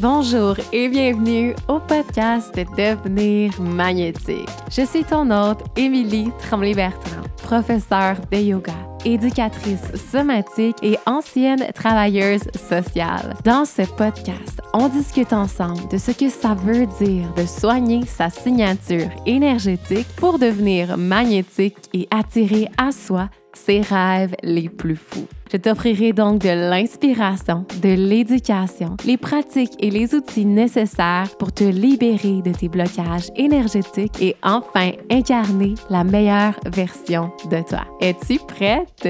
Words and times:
Bonjour 0.00 0.56
et 0.72 0.88
bienvenue 0.88 1.54
au 1.68 1.78
podcast 1.78 2.54
Devenir 2.76 3.58
magnétique. 3.60 4.48
Je 4.70 4.84
suis 4.84 5.04
ton 5.04 5.30
hôte, 5.30 5.62
Émilie 5.76 6.30
Tremblay-Bertrand, 6.40 7.22
professeure 7.38 8.16
de 8.30 8.36
yoga, 8.36 8.74
éducatrice 9.04 9.94
somatique 9.94 10.76
et 10.82 10.98
ancienne 11.06 11.70
travailleuse 11.74 12.42
sociale. 12.68 13.34
Dans 13.44 13.64
ce 13.64 13.82
podcast, 13.82 14.60
on 14.74 14.88
discute 14.88 15.32
ensemble 15.32 15.88
de 15.88 15.96
ce 15.96 16.10
que 16.10 16.28
ça 16.28 16.54
veut 16.54 16.86
dire 17.00 17.32
de 17.34 17.46
soigner 17.46 18.04
sa 18.04 18.28
signature 18.28 19.08
énergétique 19.24 20.08
pour 20.16 20.38
devenir 20.38 20.98
magnétique 20.98 21.78
et 21.94 22.08
attirer 22.10 22.68
à 22.76 22.92
soi 22.92 23.30
ses 23.56 23.80
rêves 23.80 24.34
les 24.42 24.68
plus 24.68 24.96
fous. 24.96 25.26
Je 25.52 25.56
t'offrirai 25.56 26.12
donc 26.12 26.40
de 26.40 26.48
l'inspiration, 26.48 27.64
de 27.82 27.94
l'éducation, 27.94 28.96
les 29.06 29.16
pratiques 29.16 29.74
et 29.78 29.90
les 29.90 30.14
outils 30.14 30.44
nécessaires 30.46 31.28
pour 31.38 31.52
te 31.52 31.64
libérer 31.64 32.42
de 32.42 32.52
tes 32.52 32.68
blocages 32.68 33.30
énergétiques 33.36 34.20
et 34.20 34.36
enfin 34.42 34.92
incarner 35.10 35.74
la 35.90 36.02
meilleure 36.02 36.58
version 36.66 37.30
de 37.50 37.62
toi. 37.62 37.84
Es-tu 38.00 38.38
prête? 38.38 39.08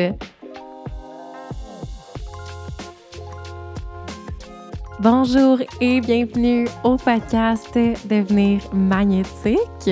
Bonjour 5.01 5.59
et 5.81 6.01
bienvenue 6.01 6.67
au 6.83 6.97
podcast 6.97 7.75
Devenir 8.09 8.61
magnétique 8.73 9.91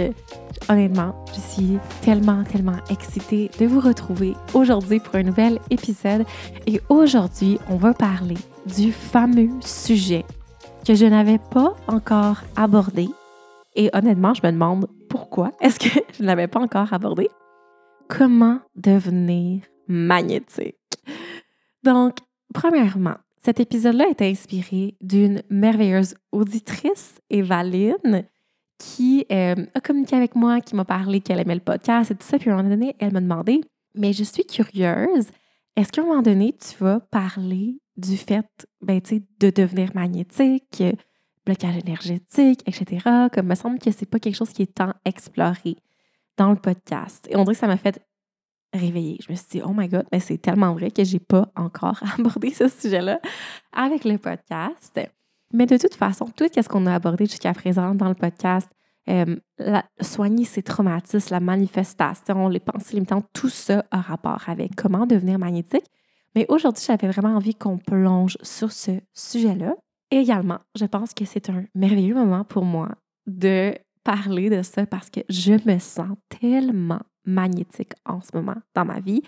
honnêtement, 0.69 1.25
je 1.35 1.41
suis 1.41 1.79
tellement, 2.03 2.45
tellement 2.45 2.79
excitée 2.91 3.51
de 3.59 3.67
vous 3.67 3.81
retrouver 3.81 4.35
aujourd'hui 4.55 5.01
pour 5.01 5.15
un 5.17 5.23
nouvel 5.23 5.59
épisode. 5.71 6.25
Et 6.67 6.81
aujourd'hui, 6.89 7.59
on 7.69 7.77
va 7.77 7.95
parler 7.95 8.37
du 8.67 8.93
fameux 8.93 9.49
sujet 9.61 10.25
que 10.87 10.95
je 10.95 11.07
n'avais 11.07 11.39
pas 11.39 11.75
encore 11.87 12.43
abordé. 12.57 13.09
Et 13.75 13.91
honnêtement, 13.93 14.35
je 14.35 14.47
me 14.47 14.53
demande 14.53 14.87
pourquoi 15.09 15.53
est-ce 15.61 15.79
que 15.79 16.01
je 16.17 16.23
ne 16.23 16.27
l'avais 16.27 16.49
pas 16.49 16.61
encore 16.61 16.93
abordé. 16.93 17.29
Comment 18.09 18.61
devenir 18.75 19.63
magnétique? 19.89 20.77
Donc, 21.83 22.17
premièrement, 22.53 23.17
cet 23.45 23.59
épisode-là 23.59 24.07
est 24.09 24.23
inspiré 24.23 24.95
d'une 25.01 25.43
merveilleuse 25.51 26.15
auditrice, 26.31 27.15
Evaline, 27.29 28.25
qui 28.83 29.27
euh, 29.31 29.55
a 29.75 29.81
communiqué 29.81 30.17
avec 30.17 30.35
moi, 30.35 30.61
qui 30.61 30.75
m'a 30.75 30.85
parlé 30.85 31.21
qu'elle 31.21 31.39
aimait 31.39 31.55
le 31.55 31.61
podcast 31.61 32.11
et 32.11 32.15
tout 32.17 32.27
ça. 32.27 32.39
Puis 32.39 32.51
à 32.51 32.55
un 32.55 32.57
moment 32.57 32.69
donné, 32.69 32.97
elle 32.99 33.13
m'a 33.13 33.21
demandé 33.21 33.61
Mais 33.95 34.13
je 34.13 34.25
suis 34.25 34.45
curieuse, 34.45 35.29
est-ce 35.77 35.93
qu'à 35.93 36.03
un 36.03 36.07
moment 36.07 36.23
donné, 36.23 36.53
tu 36.53 36.77
vas 36.83 37.01
parler 37.01 37.79
du 37.97 38.17
fait 38.17 38.47
ben, 38.81 39.01
de 39.41 39.51
devenir 39.51 39.91
magnétique, 39.95 40.83
blocage 41.47 41.77
énergétique, 41.77 42.63
etc. 42.67 43.29
Comme 43.33 43.47
me 43.47 43.55
semble 43.55 43.79
que 43.79 43.91
c'est 43.91 44.07
pas 44.07 44.19
quelque 44.19 44.37
chose 44.37 44.53
qui 44.53 44.63
est 44.63 44.75
tant 44.75 44.95
exploré 45.05 45.77
dans 46.37 46.51
le 46.51 46.57
podcast. 46.57 47.29
Et 47.31 47.37
on 47.37 47.45
dirait 47.45 47.55
que 47.55 47.61
ça 47.61 47.67
m'a 47.69 47.77
fait 47.77 48.05
réveiller. 48.73 49.19
Je 49.25 49.31
me 49.31 49.37
suis 49.37 49.47
dit, 49.51 49.63
oh 49.65 49.73
my 49.73 49.89
God, 49.89 50.07
mais 50.11 50.21
c'est 50.21 50.39
tellement 50.39 50.73
vrai 50.73 50.91
que 50.91 51.05
j'ai 51.05 51.21
pas 51.21 51.53
encore 51.55 52.01
abordé 52.19 52.51
ce 52.51 52.69
sujet-là 52.69 53.21
avec 53.73 54.05
le 54.05 54.19
podcast. 54.19 54.99
Mais 55.53 55.67
de 55.67 55.77
toute 55.77 55.95
façon, 55.95 56.27
tout 56.37 56.47
ce 56.55 56.69
qu'on 56.69 56.87
a 56.87 56.95
abordé 56.95 57.27
jusqu'à 57.27 57.53
présent 57.53 57.95
dans 57.95 58.09
le 58.09 58.15
podcast, 58.15 58.69
euh, 59.09 59.37
soigner 60.01 60.45
ses 60.45 60.63
traumatismes, 60.63 61.35
la 61.35 61.41
manifestation, 61.41 62.49
les 62.49 62.61
pensées 62.61 62.95
limitantes, 62.95 63.27
tout 63.33 63.49
ça 63.49 63.85
a 63.91 64.01
rapport 64.01 64.45
avec 64.47 64.77
comment 64.77 65.07
devenir 65.07 65.39
magnétique. 65.39 65.85
Mais 66.35 66.47
aujourd'hui, 66.49 66.85
j'avais 66.87 67.09
vraiment 67.09 67.37
envie 67.37 67.55
qu'on 67.55 67.79
plonge 67.79 68.39
sur 68.43 68.73
ce 68.73 68.93
sujet-là. 69.13 69.75
également, 70.11 70.59
je 70.79 70.85
pense 70.85 71.15
que 71.15 71.25
c'est 71.25 71.51
un 71.51 71.65
merveilleux 71.75 72.15
moment 72.15 72.45
pour 72.45 72.65
moi 72.65 72.91
de 73.27 73.75
parler 74.05 74.51
de 74.51 74.63
ça 74.63 74.87
parce 74.87 75.11
que 75.11 75.21
je 75.29 75.53
me 75.69 75.79
sens 75.79 76.17
tellement 76.41 77.01
magnétique 77.25 77.93
en 78.05 78.21
ce 78.21 78.31
moment 78.35 78.57
dans 78.75 78.85
ma 78.85 79.01
vie. 79.01 79.23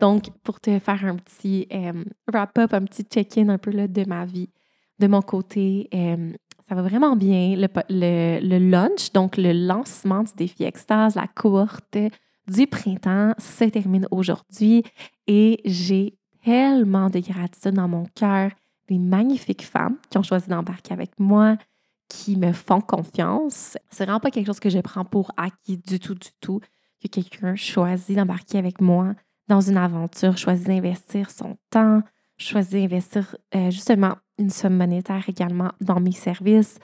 Donc, 0.00 0.30
pour 0.42 0.60
te 0.60 0.78
faire 0.78 1.04
un 1.04 1.16
petit 1.16 1.66
euh, 1.72 2.04
wrap-up, 2.32 2.74
un 2.74 2.84
petit 2.84 3.04
check-in 3.04 3.48
un 3.48 3.58
peu 3.58 3.70
là, 3.70 3.86
de 3.86 4.04
ma 4.04 4.24
vie, 4.24 4.50
de 4.98 5.06
mon 5.06 5.22
côté, 5.22 5.88
euh, 5.94 6.32
ça 6.68 6.74
va 6.74 6.82
vraiment 6.82 7.16
bien. 7.16 7.56
Le, 7.56 8.40
le, 8.40 8.58
launch, 8.58 9.12
donc 9.12 9.36
le 9.36 9.52
lancement 9.52 10.22
du 10.22 10.32
défi 10.36 10.64
Extase, 10.64 11.14
la 11.14 11.26
cohorte 11.26 11.96
du 12.48 12.66
printemps 12.66 13.32
se 13.38 13.64
termine 13.64 14.06
aujourd'hui 14.10 14.84
et 15.26 15.60
j'ai 15.64 16.14
tellement 16.44 17.10
de 17.10 17.18
gratitude 17.20 17.74
dans 17.74 17.88
mon 17.88 18.04
cœur 18.14 18.50
des 18.88 18.98
magnifiques 18.98 19.64
femmes 19.64 19.96
qui 20.10 20.18
ont 20.18 20.22
choisi 20.22 20.48
d'embarquer 20.48 20.92
avec 20.92 21.10
moi, 21.18 21.56
qui 22.08 22.36
me 22.36 22.52
font 22.52 22.80
confiance. 22.80 23.76
C'est 23.90 24.04
vraiment 24.04 24.20
pas 24.20 24.30
quelque 24.30 24.46
chose 24.46 24.60
que 24.60 24.70
je 24.70 24.78
prends 24.78 25.04
pour 25.04 25.32
acquis 25.36 25.76
du 25.76 25.98
tout, 25.98 26.14
du 26.14 26.28
tout, 26.40 26.60
que 27.02 27.08
quelqu'un 27.08 27.56
choisit 27.56 28.16
d'embarquer 28.16 28.58
avec 28.58 28.80
moi 28.80 29.14
dans 29.48 29.60
une 29.60 29.76
aventure, 29.76 30.38
choisit 30.38 30.68
d'investir 30.68 31.30
son 31.30 31.56
temps, 31.70 32.02
choisit 32.38 32.80
d'investir 32.80 33.36
euh, 33.54 33.70
justement 33.70 34.14
une 34.38 34.50
somme 34.50 34.76
monétaire 34.76 35.28
également 35.28 35.72
dans 35.80 36.00
mes 36.00 36.12
services, 36.12 36.78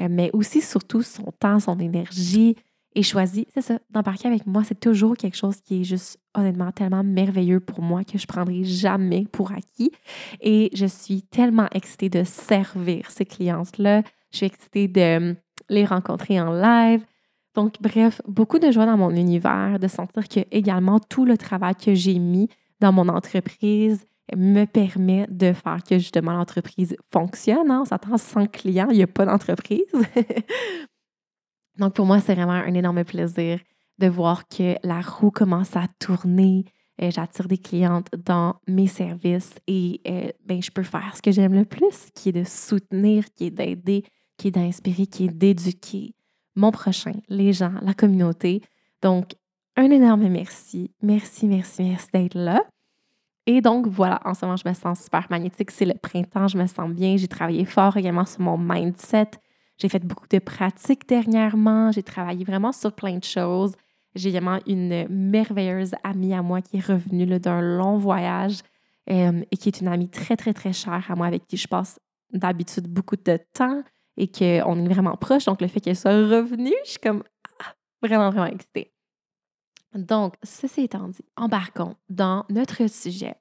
euh, 0.00 0.08
mais 0.10 0.30
aussi 0.32 0.60
surtout 0.60 1.02
son 1.02 1.32
temps, 1.38 1.60
son 1.60 1.78
énergie 1.78 2.56
et 2.96 3.02
choisit, 3.02 3.46
c'est 3.52 3.60
ça, 3.60 3.78
d'embarquer 3.90 4.26
avec 4.26 4.46
moi. 4.46 4.64
C'est 4.64 4.80
toujours 4.80 5.18
quelque 5.18 5.36
chose 5.36 5.60
qui 5.60 5.82
est 5.82 5.84
juste 5.84 6.18
honnêtement 6.34 6.72
tellement 6.72 7.04
merveilleux 7.04 7.60
pour 7.60 7.82
moi 7.82 8.04
que 8.04 8.16
je 8.16 8.26
prendrai 8.26 8.64
jamais 8.64 9.26
pour 9.30 9.52
acquis. 9.52 9.92
Et 10.40 10.70
je 10.72 10.86
suis 10.86 11.20
tellement 11.20 11.68
excitée 11.72 12.08
de 12.08 12.24
servir 12.24 13.10
ces 13.10 13.26
clientes-là. 13.26 14.02
Je 14.32 14.38
suis 14.38 14.46
excitée 14.46 14.88
de 14.88 15.36
les 15.68 15.84
rencontrer 15.84 16.40
en 16.40 16.50
live. 16.50 17.04
Donc, 17.54 17.74
bref, 17.82 18.22
beaucoup 18.26 18.58
de 18.58 18.70
joie 18.70 18.86
dans 18.86 18.96
mon 18.96 19.10
univers, 19.10 19.78
de 19.78 19.88
sentir 19.88 20.26
que 20.26 20.40
également 20.50 20.98
tout 20.98 21.26
le 21.26 21.36
travail 21.36 21.74
que 21.74 21.92
j'ai 21.92 22.18
mis 22.18 22.48
dans 22.80 22.92
mon 22.92 23.08
entreprise, 23.08 24.06
me 24.34 24.64
permet 24.64 25.26
de 25.28 25.52
faire 25.52 25.82
que 25.88 25.98
justement 25.98 26.32
l'entreprise 26.32 26.96
fonctionne. 27.12 27.70
Hein. 27.70 27.80
On 27.82 27.84
s'attend 27.84 28.18
sans 28.18 28.46
client, 28.46 28.88
il 28.90 28.96
n'y 28.96 29.02
a 29.02 29.06
pas 29.06 29.26
d'entreprise. 29.26 29.84
Donc 31.78 31.94
pour 31.94 32.06
moi, 32.06 32.20
c'est 32.20 32.34
vraiment 32.34 32.52
un 32.52 32.74
énorme 32.74 33.04
plaisir 33.04 33.60
de 33.98 34.06
voir 34.08 34.48
que 34.48 34.76
la 34.82 35.00
roue 35.00 35.30
commence 35.30 35.76
à 35.76 35.86
tourner. 35.98 36.64
Euh, 37.02 37.10
j'attire 37.10 37.46
des 37.46 37.58
clientes 37.58 38.08
dans 38.16 38.56
mes 38.66 38.86
services 38.86 39.54
et 39.66 40.00
euh, 40.08 40.30
ben, 40.44 40.62
je 40.62 40.70
peux 40.70 40.82
faire 40.82 41.14
ce 41.14 41.22
que 41.22 41.30
j'aime 41.30 41.54
le 41.54 41.64
plus, 41.64 42.08
qui 42.14 42.30
est 42.30 42.32
de 42.32 42.44
soutenir, 42.44 43.24
qui 43.34 43.46
est 43.46 43.50
d'aider, 43.50 44.04
qui 44.38 44.48
est 44.48 44.52
d'inspirer, 44.52 45.06
qui 45.06 45.26
est 45.26 45.32
d'éduquer 45.32 46.14
mon 46.54 46.70
prochain, 46.72 47.12
les 47.28 47.52
gens, 47.52 47.74
la 47.82 47.92
communauté. 47.92 48.62
Donc, 49.02 49.32
un 49.76 49.90
énorme 49.90 50.28
merci. 50.28 50.90
Merci, 51.02 51.46
merci, 51.46 51.82
merci 51.82 52.06
d'être 52.12 52.34
là. 52.34 52.64
Et 53.46 53.60
donc, 53.60 53.86
voilà, 53.86 54.20
en 54.24 54.34
ce 54.34 54.44
moment, 54.44 54.56
je 54.56 54.68
me 54.68 54.74
sens 54.74 55.04
super 55.04 55.26
magnétique. 55.30 55.70
C'est 55.70 55.84
le 55.84 55.94
printemps, 55.94 56.48
je 56.48 56.58
me 56.58 56.66
sens 56.66 56.90
bien. 56.90 57.16
J'ai 57.16 57.28
travaillé 57.28 57.64
fort 57.64 57.96
également 57.96 58.26
sur 58.26 58.40
mon 58.40 58.58
mindset. 58.58 59.30
J'ai 59.78 59.88
fait 59.88 60.04
beaucoup 60.04 60.26
de 60.28 60.40
pratiques 60.40 61.08
dernièrement. 61.08 61.92
J'ai 61.92 62.02
travaillé 62.02 62.44
vraiment 62.44 62.72
sur 62.72 62.92
plein 62.92 63.18
de 63.18 63.24
choses. 63.24 63.74
J'ai 64.16 64.30
également 64.30 64.58
une 64.66 65.06
merveilleuse 65.08 65.92
amie 66.02 66.34
à 66.34 66.42
moi 66.42 66.60
qui 66.60 66.78
est 66.78 66.84
revenue 66.84 67.26
d'un 67.38 67.60
long 67.60 67.98
voyage 67.98 68.60
euh, 69.10 69.42
et 69.50 69.56
qui 69.56 69.68
est 69.68 69.80
une 69.80 69.88
amie 69.88 70.08
très, 70.08 70.36
très, 70.36 70.52
très 70.52 70.72
chère 70.72 71.04
à 71.08 71.14
moi 71.14 71.26
avec 71.26 71.46
qui 71.46 71.56
je 71.56 71.68
passe 71.68 72.00
d'habitude 72.32 72.88
beaucoup 72.88 73.16
de 73.16 73.38
temps 73.52 73.82
et 74.16 74.26
qu'on 74.26 74.84
est 74.84 74.88
vraiment 74.88 75.16
proche. 75.16 75.44
Donc, 75.44 75.60
le 75.60 75.68
fait 75.68 75.80
qu'elle 75.80 75.96
soit 75.96 76.10
revenue, 76.10 76.74
je 76.84 76.92
suis 76.92 76.98
comme 76.98 77.22
ah, 77.60 77.74
vraiment, 78.02 78.30
vraiment 78.30 78.46
excitée. 78.46 78.95
Donc, 79.96 80.34
ceci 80.42 80.82
étant 80.82 81.08
dit, 81.08 81.24
embarquons 81.36 81.94
dans 82.08 82.44
notre 82.50 82.88
sujet. 82.88 83.34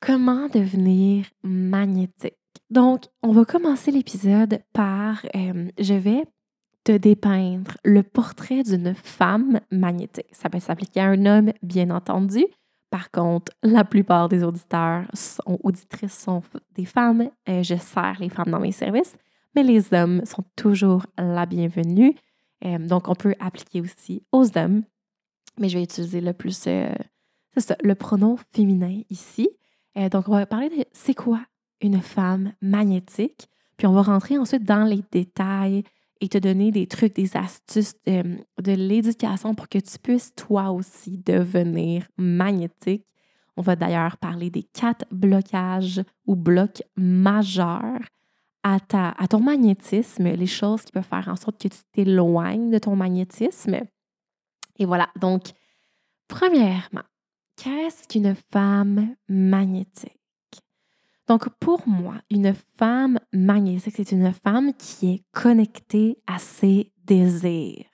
Comment 0.00 0.48
devenir 0.48 1.26
magnétique? 1.42 2.34
Donc, 2.70 3.04
on 3.22 3.32
va 3.32 3.44
commencer 3.44 3.90
l'épisode 3.90 4.60
par, 4.72 5.24
euh, 5.34 5.68
je 5.78 5.94
vais 5.94 6.24
te 6.84 6.92
dépeindre 6.92 7.72
le 7.84 8.02
portrait 8.02 8.62
d'une 8.62 8.94
femme 8.94 9.60
magnétique. 9.70 10.28
Ça 10.32 10.48
peut 10.48 10.60
s'appliquer 10.60 11.00
à 11.00 11.08
un 11.08 11.26
homme, 11.26 11.52
bien 11.62 11.90
entendu. 11.90 12.44
Par 12.90 13.10
contre, 13.10 13.52
la 13.62 13.84
plupart 13.84 14.28
des 14.28 14.42
auditeurs 14.42 15.04
sont 15.14 15.58
auditrices 15.62 16.18
sont 16.18 16.42
des 16.74 16.84
femmes. 16.84 17.30
Euh, 17.48 17.62
je 17.62 17.76
sers 17.76 18.16
les 18.20 18.28
femmes 18.28 18.50
dans 18.50 18.60
mes 18.60 18.72
services, 18.72 19.16
mais 19.54 19.62
les 19.62 19.92
hommes 19.92 20.24
sont 20.24 20.44
toujours 20.56 21.06
la 21.18 21.46
bienvenue. 21.46 22.14
Euh, 22.64 22.78
donc, 22.78 23.08
on 23.08 23.14
peut 23.14 23.34
appliquer 23.38 23.80
aussi 23.80 24.22
aux 24.32 24.46
hommes 24.56 24.82
mais 25.60 25.68
je 25.68 25.78
vais 25.78 25.84
utiliser 25.84 26.20
le 26.20 26.32
plus, 26.32 26.64
euh, 26.66 26.92
le 27.82 27.94
pronom 27.94 28.36
féminin 28.52 29.00
ici. 29.10 29.48
Euh, 29.96 30.08
donc, 30.08 30.28
on 30.28 30.32
va 30.32 30.46
parler 30.46 30.68
de 30.68 30.84
c'est 30.92 31.14
quoi 31.14 31.40
une 31.80 32.00
femme 32.00 32.52
magnétique, 32.60 33.48
puis 33.76 33.86
on 33.86 33.92
va 33.92 34.02
rentrer 34.02 34.36
ensuite 34.36 34.64
dans 34.64 34.84
les 34.84 35.02
détails 35.10 35.84
et 36.20 36.28
te 36.28 36.38
donner 36.38 36.70
des 36.70 36.86
trucs, 36.86 37.14
des 37.14 37.36
astuces 37.36 37.94
de, 38.06 38.36
de 38.60 38.72
l'éducation 38.72 39.54
pour 39.54 39.68
que 39.68 39.78
tu 39.78 39.98
puisses 39.98 40.34
toi 40.34 40.70
aussi 40.70 41.16
devenir 41.18 42.06
magnétique. 42.18 43.06
On 43.56 43.62
va 43.62 43.76
d'ailleurs 43.76 44.18
parler 44.18 44.50
des 44.50 44.62
quatre 44.62 45.06
blocages 45.10 46.02
ou 46.26 46.36
blocs 46.36 46.82
majeurs 46.96 48.00
à, 48.62 48.80
ta, 48.80 49.10
à 49.10 49.28
ton 49.28 49.40
magnétisme, 49.40 50.24
les 50.24 50.46
choses 50.46 50.82
qui 50.82 50.92
peuvent 50.92 51.02
faire 51.02 51.28
en 51.28 51.36
sorte 51.36 51.60
que 51.60 51.68
tu 51.68 51.80
t'éloignes 51.92 52.70
de 52.70 52.78
ton 52.78 52.96
magnétisme. 52.96 53.80
Et 54.80 54.86
voilà, 54.86 55.10
donc, 55.20 55.52
premièrement, 56.26 57.04
qu'est-ce 57.56 58.08
qu'une 58.08 58.34
femme 58.50 59.14
magnétique? 59.28 60.16
Donc, 61.28 61.50
pour 61.60 61.86
moi, 61.86 62.14
une 62.30 62.54
femme 62.76 63.20
magnétique, 63.32 63.94
c'est 63.94 64.10
une 64.10 64.32
femme 64.32 64.72
qui 64.74 65.12
est 65.12 65.24
connectée 65.32 66.16
à 66.26 66.38
ses 66.38 66.92
désirs. 67.04 67.84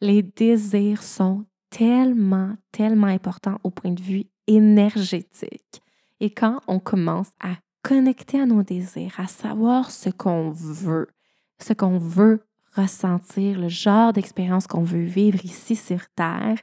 Les 0.00 0.22
désirs 0.22 1.04
sont 1.04 1.46
tellement, 1.70 2.56
tellement 2.72 3.06
importants 3.06 3.58
au 3.62 3.70
point 3.70 3.92
de 3.92 4.02
vue 4.02 4.24
énergétique. 4.48 5.80
Et 6.18 6.30
quand 6.30 6.60
on 6.66 6.80
commence 6.80 7.30
à 7.40 7.54
connecter 7.82 8.40
à 8.40 8.46
nos 8.46 8.64
désirs, 8.64 9.14
à 9.18 9.28
savoir 9.28 9.92
ce 9.92 10.10
qu'on 10.10 10.50
veut, 10.50 11.06
ce 11.60 11.72
qu'on 11.72 11.98
veut 11.98 12.44
ressentir, 12.76 13.58
le 13.58 13.68
genre 13.68 14.12
d'expérience 14.12 14.66
qu'on 14.66 14.82
veut 14.82 15.04
vivre 15.04 15.44
ici 15.44 15.76
sur 15.76 16.00
Terre, 16.14 16.58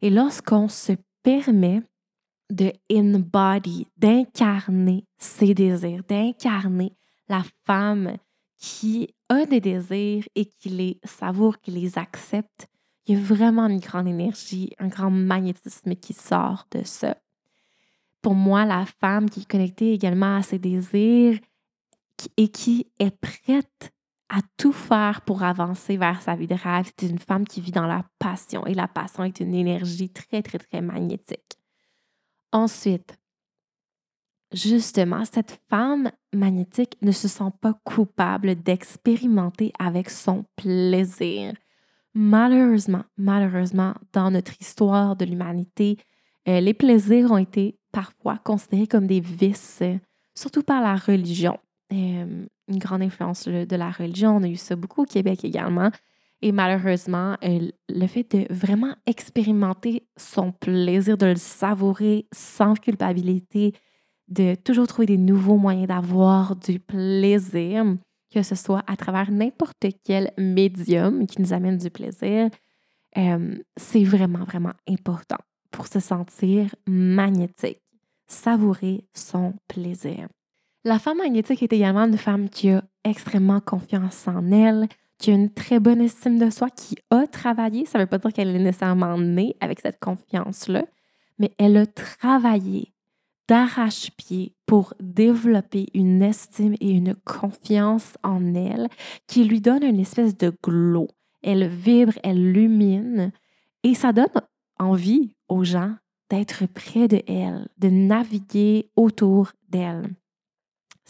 et 0.00 0.10
lorsqu'on 0.10 0.68
se 0.68 0.92
permet 1.22 1.82
de 2.50 2.72
embody, 2.92 3.86
d'incarner 3.96 5.06
ses 5.18 5.54
désirs, 5.54 6.02
d'incarner 6.08 6.92
la 7.28 7.42
femme 7.66 8.16
qui 8.58 9.14
a 9.28 9.46
des 9.46 9.60
désirs 9.60 10.24
et 10.34 10.44
qui 10.44 10.68
les 10.68 11.00
savoure, 11.04 11.60
qui 11.60 11.70
les 11.70 11.98
accepte, 11.98 12.68
il 13.06 13.16
y 13.16 13.18
a 13.18 13.20
vraiment 13.20 13.66
une 13.66 13.80
grande 13.80 14.06
énergie, 14.06 14.70
un 14.78 14.88
grand 14.88 15.10
magnétisme 15.10 15.94
qui 15.96 16.12
sort 16.12 16.66
de 16.70 16.84
ça. 16.84 17.16
Pour 18.20 18.34
moi, 18.34 18.64
la 18.64 18.86
femme 18.86 19.28
qui 19.28 19.40
est 19.40 19.50
connectée 19.50 19.92
également 19.92 20.36
à 20.36 20.42
ses 20.42 20.58
désirs 20.58 21.38
et 22.36 22.48
qui 22.48 22.86
est 23.00 23.10
prête 23.10 23.92
à 24.32 24.40
tout 24.56 24.72
faire 24.72 25.20
pour 25.20 25.42
avancer 25.42 25.98
vers 25.98 26.22
sa 26.22 26.34
vie 26.34 26.46
de 26.46 26.54
rêve, 26.54 26.90
c'est 26.98 27.06
une 27.06 27.18
femme 27.18 27.46
qui 27.46 27.60
vit 27.60 27.70
dans 27.70 27.86
la 27.86 28.02
passion 28.18 28.66
et 28.66 28.72
la 28.72 28.88
passion 28.88 29.24
est 29.24 29.40
une 29.40 29.54
énergie 29.54 30.08
très, 30.08 30.42
très, 30.42 30.58
très 30.58 30.80
magnétique. 30.80 31.58
Ensuite, 32.50 33.18
justement, 34.50 35.26
cette 35.26 35.60
femme 35.68 36.10
magnétique 36.32 36.96
ne 37.02 37.12
se 37.12 37.28
sent 37.28 37.52
pas 37.60 37.78
coupable 37.84 38.54
d'expérimenter 38.54 39.70
avec 39.78 40.08
son 40.08 40.46
plaisir. 40.56 41.52
Malheureusement, 42.14 43.04
malheureusement, 43.18 43.92
dans 44.14 44.30
notre 44.30 44.54
histoire 44.58 45.14
de 45.14 45.26
l'humanité, 45.26 45.98
euh, 46.48 46.60
les 46.60 46.74
plaisirs 46.74 47.32
ont 47.32 47.38
été 47.38 47.78
parfois 47.92 48.38
considérés 48.38 48.86
comme 48.86 49.06
des 49.06 49.20
vices, 49.20 49.82
surtout 50.34 50.62
par 50.62 50.80
la 50.80 50.96
religion. 50.96 51.58
Euh, 51.92 52.46
une 52.68 52.78
grande 52.78 53.02
influence 53.02 53.48
de 53.48 53.76
la 53.76 53.90
religion, 53.90 54.36
on 54.36 54.42
a 54.42 54.48
eu 54.48 54.56
ça 54.56 54.76
beaucoup 54.76 55.02
au 55.02 55.06
Québec 55.06 55.44
également. 55.44 55.90
Et 56.40 56.50
malheureusement, 56.50 57.36
le 57.42 58.06
fait 58.08 58.36
de 58.36 58.52
vraiment 58.52 58.94
expérimenter 59.06 60.08
son 60.16 60.50
plaisir, 60.50 61.16
de 61.16 61.26
le 61.26 61.36
savourer 61.36 62.26
sans 62.32 62.74
culpabilité, 62.74 63.74
de 64.28 64.56
toujours 64.56 64.88
trouver 64.88 65.06
des 65.06 65.18
nouveaux 65.18 65.56
moyens 65.56 65.86
d'avoir 65.86 66.56
du 66.56 66.80
plaisir, 66.80 67.84
que 68.32 68.42
ce 68.42 68.54
soit 68.54 68.82
à 68.88 68.96
travers 68.96 69.30
n'importe 69.30 69.86
quel 70.04 70.32
médium 70.36 71.26
qui 71.26 71.40
nous 71.40 71.52
amène 71.52 71.76
du 71.76 71.90
plaisir, 71.90 72.48
euh, 73.18 73.54
c'est 73.76 74.04
vraiment, 74.04 74.44
vraiment 74.44 74.72
important 74.88 75.38
pour 75.70 75.86
se 75.86 76.00
sentir 76.00 76.74
magnétique, 76.86 77.82
savourer 78.26 79.04
son 79.14 79.54
plaisir. 79.68 80.28
La 80.84 80.98
femme 80.98 81.18
magnétique 81.18 81.62
est 81.62 81.72
également 81.72 82.06
une 82.06 82.18
femme 82.18 82.48
qui 82.48 82.70
a 82.70 82.82
extrêmement 83.04 83.60
confiance 83.60 84.26
en 84.26 84.50
elle, 84.50 84.88
qui 85.16 85.30
a 85.30 85.34
une 85.34 85.52
très 85.52 85.78
bonne 85.78 86.00
estime 86.00 86.40
de 86.40 86.50
soi, 86.50 86.70
qui 86.70 86.96
a 87.10 87.28
travaillé. 87.28 87.86
Ça 87.86 87.98
ne 87.98 88.02
veut 88.02 88.08
pas 88.08 88.18
dire 88.18 88.32
qu'elle 88.32 88.48
est 88.48 88.58
nécessairement 88.58 89.16
née 89.16 89.54
avec 89.60 89.80
cette 89.80 90.00
confiance-là, 90.00 90.84
mais 91.38 91.52
elle 91.56 91.76
a 91.76 91.86
travaillé 91.86 92.92
d'arrache-pied 93.46 94.56
pour 94.66 94.94
développer 94.98 95.86
une 95.94 96.20
estime 96.20 96.74
et 96.80 96.90
une 96.90 97.14
confiance 97.14 98.18
en 98.24 98.54
elle 98.54 98.88
qui 99.28 99.44
lui 99.44 99.60
donne 99.60 99.84
une 99.84 100.00
espèce 100.00 100.36
de 100.36 100.52
glow. 100.64 101.06
Elle 101.42 101.68
vibre, 101.68 102.14
elle 102.24 102.52
lumine 102.52 103.30
et 103.84 103.94
ça 103.94 104.12
donne 104.12 104.26
envie 104.80 105.36
aux 105.48 105.62
gens 105.62 105.94
d'être 106.28 106.66
près 106.66 107.06
de 107.06 107.22
elle, 107.28 107.68
de 107.78 107.88
naviguer 107.88 108.90
autour 108.96 109.52
d'elle. 109.68 110.08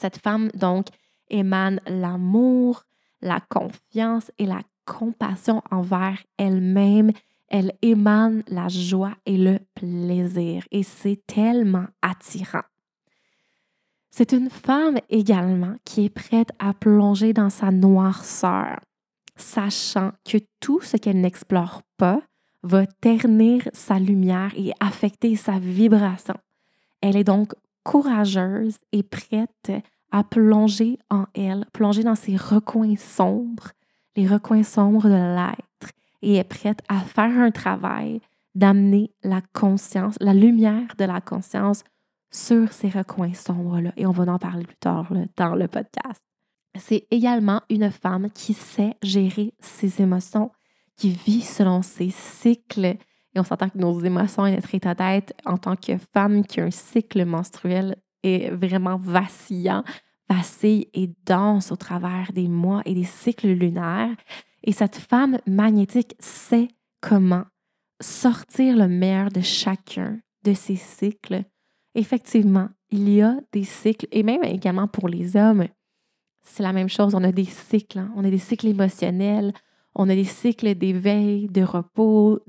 Cette 0.02 0.18
femme, 0.18 0.50
donc, 0.54 0.88
émane 1.30 1.80
l'amour, 1.86 2.82
la 3.20 3.38
confiance 3.38 4.32
et 4.36 4.46
la 4.46 4.62
compassion 4.84 5.62
envers 5.70 6.20
elle-même 6.38 7.12
elle 7.46 7.72
émane 7.82 8.42
la 8.48 8.66
joie 8.68 9.14
et 9.26 9.36
le 9.36 9.60
plaisir 9.74 10.64
et 10.72 10.82
c'est 10.82 11.22
tellement 11.26 11.86
attirant. 12.00 12.64
C'est 14.10 14.32
une 14.32 14.50
femme 14.50 14.98
également 15.08 15.76
qui 15.84 16.06
est 16.06 16.10
prête 16.10 16.50
à 16.58 16.74
plonger 16.74 17.32
dans 17.32 17.50
sa 17.50 17.70
noirceur, 17.70 18.80
sachant 19.36 20.12
que 20.24 20.38
tout 20.60 20.80
ce 20.80 20.96
qu'elle 20.96 21.20
n'explore 21.20 21.82
pas 21.96 22.22
va 22.64 22.86
ternir 22.86 23.68
sa 23.72 24.00
lumière 24.00 24.52
et 24.56 24.72
affecter 24.80 25.36
sa 25.36 25.60
vibration. 25.60 26.34
Elle 27.02 27.16
est 27.16 27.24
donc 27.24 27.52
courageuse 27.84 28.78
et 28.92 29.02
prête 29.02 29.72
à 30.10 30.24
plonger 30.24 30.98
en 31.10 31.26
elle, 31.34 31.64
plonger 31.72 32.02
dans 32.02 32.14
ses 32.14 32.36
recoins 32.36 32.96
sombres, 32.96 33.72
les 34.16 34.26
recoins 34.26 34.62
sombres 34.62 35.08
de 35.08 35.36
l'être, 35.36 35.92
et 36.20 36.36
est 36.36 36.44
prête 36.44 36.80
à 36.88 37.00
faire 37.00 37.38
un 37.38 37.50
travail 37.50 38.20
d'amener 38.54 39.10
la 39.22 39.40
conscience, 39.52 40.16
la 40.20 40.34
lumière 40.34 40.94
de 40.98 41.04
la 41.04 41.20
conscience 41.20 41.82
sur 42.30 42.72
ces 42.72 42.88
recoins 42.88 43.34
sombres-là. 43.34 43.92
Et 43.96 44.06
on 44.06 44.10
va 44.10 44.30
en 44.32 44.38
parler 44.38 44.64
plus 44.64 44.76
tard 44.76 45.12
dans 45.36 45.54
le 45.54 45.68
podcast. 45.68 46.22
C'est 46.78 47.06
également 47.10 47.60
une 47.68 47.90
femme 47.90 48.30
qui 48.30 48.54
sait 48.54 48.96
gérer 49.02 49.52
ses 49.60 50.00
émotions, 50.00 50.50
qui 50.96 51.10
vit 51.10 51.42
selon 51.42 51.82
ses 51.82 52.10
cycles. 52.10 52.96
Et 53.34 53.40
on 53.40 53.44
s'entend 53.44 53.68
que 53.68 53.78
nos 53.78 54.00
émotions 54.00 54.46
et 54.46 54.54
notre 54.54 54.74
état 54.74 54.94
d'être 54.94 55.32
en 55.44 55.56
tant 55.56 55.76
que 55.76 55.96
femme 56.12 56.44
qui 56.44 56.60
a 56.60 56.64
un 56.64 56.70
cycle 56.70 57.24
menstruel 57.24 57.96
est 58.22 58.50
vraiment 58.50 58.96
vacillant, 58.96 59.84
vacille 60.28 60.88
et 60.94 61.10
danse 61.24 61.72
au 61.72 61.76
travers 61.76 62.32
des 62.32 62.48
mois 62.48 62.82
et 62.84 62.94
des 62.94 63.04
cycles 63.04 63.48
lunaires. 63.48 64.16
Et 64.62 64.72
cette 64.72 64.96
femme 64.96 65.38
magnétique 65.46 66.14
sait 66.18 66.68
comment 67.00 67.44
sortir 68.00 68.76
le 68.76 68.88
meilleur 68.88 69.30
de 69.30 69.40
chacun 69.40 70.18
de 70.44 70.54
ces 70.54 70.76
cycles. 70.76 71.44
Effectivement, 71.94 72.68
il 72.90 73.08
y 73.08 73.22
a 73.22 73.36
des 73.52 73.64
cycles, 73.64 74.06
et 74.12 74.22
même 74.22 74.44
également 74.44 74.88
pour 74.88 75.08
les 75.08 75.36
hommes, 75.36 75.66
c'est 76.42 76.62
la 76.62 76.72
même 76.72 76.88
chose. 76.88 77.14
On 77.14 77.24
a 77.24 77.32
des 77.32 77.44
cycles. 77.44 77.98
Hein. 77.98 78.12
On 78.16 78.24
a 78.24 78.30
des 78.30 78.38
cycles 78.38 78.66
émotionnels, 78.66 79.52
on 79.94 80.08
a 80.08 80.14
des 80.14 80.24
cycles 80.24 80.74
d'éveil, 80.74 81.48
de 81.48 81.62
repos, 81.62 82.40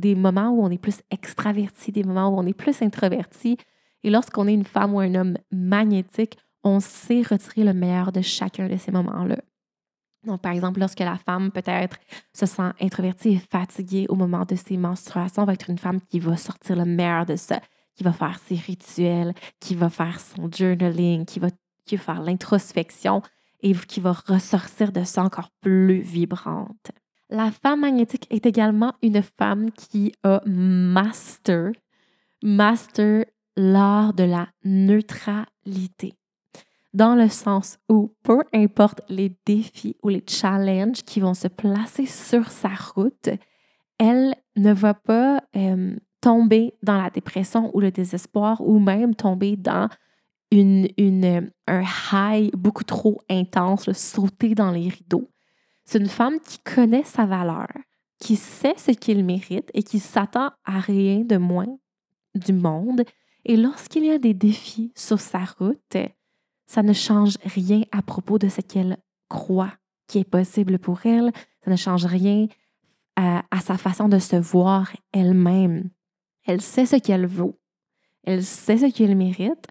des 0.00 0.14
moments 0.14 0.50
où 0.50 0.62
on 0.62 0.70
est 0.70 0.78
plus 0.78 1.00
extraverti, 1.10 1.92
des 1.92 2.02
moments 2.02 2.28
où 2.28 2.38
on 2.38 2.46
est 2.46 2.54
plus 2.54 2.82
introverti. 2.82 3.56
Et 4.02 4.10
lorsqu'on 4.10 4.48
est 4.48 4.54
une 4.54 4.64
femme 4.64 4.94
ou 4.94 5.00
un 5.00 5.14
homme 5.14 5.36
magnétique, 5.52 6.38
on 6.64 6.80
sait 6.80 7.22
retirer 7.22 7.64
le 7.64 7.72
meilleur 7.72 8.12
de 8.12 8.20
chacun 8.20 8.68
de 8.68 8.76
ces 8.76 8.90
moments-là. 8.90 9.36
Donc, 10.26 10.42
par 10.42 10.52
exemple, 10.52 10.80
lorsque 10.80 11.00
la 11.00 11.16
femme 11.16 11.50
peut-être 11.50 11.96
se 12.34 12.44
sent 12.44 12.70
introvertie 12.80 13.30
et 13.30 13.38
fatiguée 13.38 14.06
au 14.08 14.16
moment 14.16 14.44
de 14.44 14.54
ses 14.54 14.76
menstruations, 14.76 15.44
va 15.44 15.54
être 15.54 15.70
une 15.70 15.78
femme 15.78 16.00
qui 16.00 16.20
va 16.20 16.36
sortir 16.36 16.76
le 16.76 16.84
meilleur 16.84 17.24
de 17.24 17.36
ça, 17.36 17.60
qui 17.94 18.04
va 18.04 18.12
faire 18.12 18.38
ses 18.38 18.56
rituels, 18.56 19.34
qui 19.60 19.74
va 19.74 19.88
faire 19.88 20.20
son 20.20 20.50
journaling, 20.50 21.24
qui 21.24 21.38
va, 21.38 21.48
qui 21.86 21.96
va 21.96 22.02
faire 22.02 22.22
l'introspection 22.22 23.22
et 23.62 23.72
qui 23.72 24.00
va 24.00 24.12
ressortir 24.12 24.92
de 24.92 25.04
ça 25.04 25.22
encore 25.22 25.50
plus 25.60 26.00
vibrante. 26.00 26.90
La 27.30 27.52
femme 27.52 27.82
magnétique 27.82 28.26
est 28.30 28.44
également 28.44 28.92
une 29.02 29.22
femme 29.22 29.70
qui 29.70 30.12
a 30.24 30.42
master, 30.46 31.70
master 32.42 33.24
l'art 33.56 34.14
de 34.14 34.24
la 34.24 34.48
neutralité 34.64 36.14
dans 36.92 37.14
le 37.14 37.28
sens 37.28 37.78
où 37.88 38.12
peu 38.24 38.40
importe 38.52 39.02
les 39.08 39.32
défis 39.46 39.96
ou 40.02 40.08
les 40.08 40.24
challenges 40.26 41.02
qui 41.02 41.20
vont 41.20 41.34
se 41.34 41.46
placer 41.48 42.06
sur 42.06 42.50
sa 42.50 42.70
route, 42.94 43.28
elle 43.98 44.34
ne 44.56 44.72
va 44.72 44.94
pas 44.94 45.40
tomber 46.20 46.74
dans 46.82 47.00
la 47.00 47.10
dépression 47.10 47.70
ou 47.74 47.80
le 47.80 47.90
désespoir 47.90 48.60
ou 48.60 48.78
même 48.78 49.14
tomber 49.14 49.56
dans 49.56 49.88
une, 50.50 50.88
une, 50.98 51.50
un 51.68 51.84
high 52.12 52.50
beaucoup 52.56 52.82
trop 52.82 53.20
intense, 53.30 53.92
sauter 53.92 54.56
dans 54.56 54.72
les 54.72 54.88
rideaux. 54.88 55.30
C'est 55.90 55.98
une 55.98 56.06
femme 56.06 56.38
qui 56.38 56.60
connaît 56.60 57.02
sa 57.02 57.26
valeur, 57.26 57.66
qui 58.20 58.36
sait 58.36 58.76
ce 58.76 58.92
qu'il 58.92 59.24
mérite 59.24 59.72
et 59.74 59.82
qui 59.82 59.98
s'attend 59.98 60.52
à 60.64 60.78
rien 60.78 61.22
de 61.22 61.36
moins 61.36 61.66
du 62.36 62.52
monde 62.52 63.02
Et 63.44 63.56
lorsqu'il 63.56 64.04
y 64.04 64.10
a 64.10 64.18
des 64.18 64.32
défis 64.32 64.92
sur 64.94 65.18
sa 65.18 65.40
route, 65.58 65.96
ça 66.68 66.84
ne 66.84 66.92
change 66.92 67.38
rien 67.44 67.82
à 67.90 68.02
propos 68.02 68.38
de 68.38 68.48
ce 68.48 68.60
qu'elle 68.60 68.98
croit 69.28 69.72
qui 70.06 70.18
est 70.18 70.30
possible 70.30 70.78
pour 70.78 71.04
elle. 71.06 71.32
Ça 71.64 71.72
ne 71.72 71.76
change 71.76 72.06
rien 72.06 72.46
à, 73.16 73.42
sa 73.60 73.76
façon 73.76 74.08
de 74.08 74.20
se 74.20 74.36
voir 74.36 74.92
elle-même. 75.12 75.90
Elle 76.46 76.60
sait 76.60 76.86
ce 76.86 77.00
qu'elle 77.00 77.26
vaut. 77.26 77.58
Elle 78.22 78.44
sait 78.44 78.78
ce 78.78 78.96
qu'elle 78.96 79.16
mérite. 79.16 79.66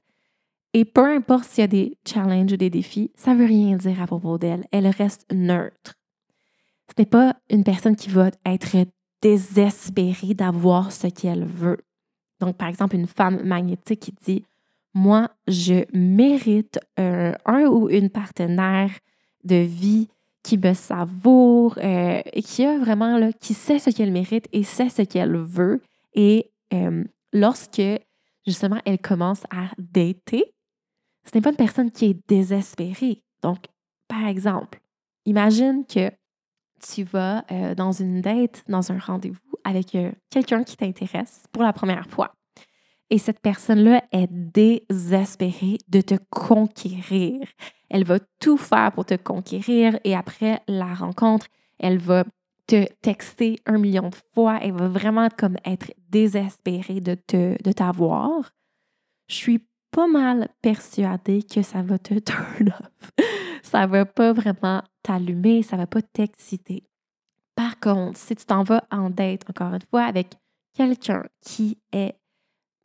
Et 0.73 0.83
peu 0.83 1.05
importe 1.05 1.45
s'il 1.45 1.61
y 1.61 1.63
a 1.63 1.67
des 1.67 1.97
challenges 2.05 2.51
ou 2.51 2.57
des 2.57 2.69
défis, 2.69 3.09
ça 3.15 3.33
ne 3.33 3.39
veut 3.39 3.45
rien 3.45 3.77
dire 3.77 4.01
à 4.01 4.05
propos 4.05 4.37
d'elle. 4.37 4.67
Elle 4.73 4.87
reste 4.87 5.25
neutre. 5.31 5.95
Ce 6.89 7.01
n'est 7.01 7.05
pas 7.05 7.35
une 7.49 7.63
personne 7.63 7.95
qui 7.95 8.09
va 8.09 8.31
être 8.45 8.75
désespérée 9.21 10.33
d'avoir 10.33 10.91
ce 10.91 11.07
qu'elle 11.07 11.45
veut. 11.45 11.77
Donc, 12.39 12.57
par 12.57 12.67
exemple, 12.67 12.95
une 12.95 13.07
femme 13.07 13.43
magnétique 13.43 13.99
qui 13.99 14.13
dit 14.23 14.45
Moi, 14.93 15.29
je 15.47 15.83
mérite 15.93 16.79
un, 16.97 17.35
ou 17.67 17.89
une 17.89 18.09
partenaire 18.09 18.91
de 19.43 19.55
vie 19.55 20.07
qui 20.43 20.57
me 20.57 20.73
savoure 20.73 21.77
euh, 21.77 22.21
et 22.33 22.41
qui 22.41 22.65
a 22.65 22.77
vraiment, 22.77 23.29
qui 23.39 23.53
sait 23.53 23.79
ce 23.79 23.89
qu'elle 23.89 24.11
mérite 24.11 24.47
et 24.53 24.63
sait 24.63 24.89
ce 24.89 25.01
qu'elle 25.01 25.35
veut. 25.35 25.81
Et 26.13 26.49
euh, 26.73 27.03
lorsque, 27.33 27.81
justement, 28.47 28.79
elle 28.85 28.99
commence 28.99 29.43
à 29.51 29.69
dater, 29.77 30.53
ce 31.25 31.31
n'est 31.37 31.41
pas 31.41 31.51
une 31.51 31.55
personne 31.57 31.91
qui 31.91 32.05
est 32.05 32.27
désespérée. 32.27 33.21
Donc, 33.43 33.65
par 34.07 34.25
exemple, 34.25 34.79
imagine 35.25 35.85
que 35.85 36.09
tu 36.79 37.03
vas 37.03 37.45
euh, 37.51 37.75
dans 37.75 37.91
une 37.91 38.21
date, 38.21 38.63
dans 38.67 38.91
un 38.91 38.97
rendez-vous 38.97 39.39
avec 39.63 39.97
quelqu'un 40.29 40.63
qui 40.63 40.77
t'intéresse 40.77 41.43
pour 41.51 41.63
la 41.63 41.73
première 41.73 42.07
fois. 42.07 42.33
Et 43.09 43.17
cette 43.17 43.39
personne-là 43.39 44.03
est 44.11 44.29
désespérée 44.31 45.77
de 45.87 46.01
te 46.01 46.15
conquérir. 46.29 47.41
Elle 47.89 48.03
va 48.03 48.19
tout 48.39 48.57
faire 48.57 48.91
pour 48.91 49.05
te 49.05 49.15
conquérir 49.15 49.99
et 50.03 50.15
après 50.15 50.61
la 50.67 50.93
rencontre, 50.93 51.47
elle 51.79 51.97
va 51.97 52.23
te 52.67 52.85
texter 53.01 53.59
un 53.65 53.79
million 53.79 54.09
de 54.09 54.15
fois. 54.33 54.59
Elle 54.61 54.73
va 54.73 54.87
vraiment 54.87 55.27
comme 55.35 55.57
être 55.65 55.91
désespérée 56.09 57.01
de 57.01 57.15
te 57.15 57.61
de 57.61 57.71
t'avoir. 57.71 58.51
Je 59.27 59.35
suis 59.35 59.68
pas 59.99 60.07
mal 60.07 60.47
persuadée 60.61 61.43
que 61.43 61.61
ça 61.61 61.81
va 61.81 61.99
te 61.99 62.13
turn 62.19 62.69
off. 62.69 63.11
ça 63.63 63.85
va 63.85 64.05
pas 64.05 64.31
vraiment 64.31 64.81
t'allumer, 65.03 65.61
ça 65.61 65.75
va 65.75 65.87
pas 65.87 66.01
t'exciter. 66.01 66.83
Par 67.53 67.77
contre, 67.81 68.17
si 68.17 68.33
tu 68.33 68.45
t'en 68.45 68.63
vas 68.63 68.85
en 68.91 69.09
date, 69.09 69.41
encore 69.49 69.73
une 69.73 69.81
fois, 69.89 70.03
avec 70.03 70.35
quelqu'un 70.73 71.23
qui 71.41 71.79
est 71.91 72.15